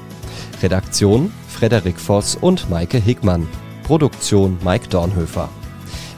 Redaktion 0.61 1.31
Frederik 1.61 1.99
Voss 1.99 2.35
und 2.35 2.71
Maike 2.71 2.97
Hickmann. 2.97 3.47
Produktion 3.83 4.57
Mike 4.65 4.87
Dornhöfer. 4.87 5.47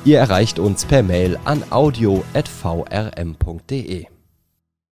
Ihr 0.05 0.19
erreicht 0.19 0.57
uns 0.57 0.85
per 0.85 1.03
Mail 1.03 1.37
an 1.43 1.65
audio.vrm.de. 1.69 2.23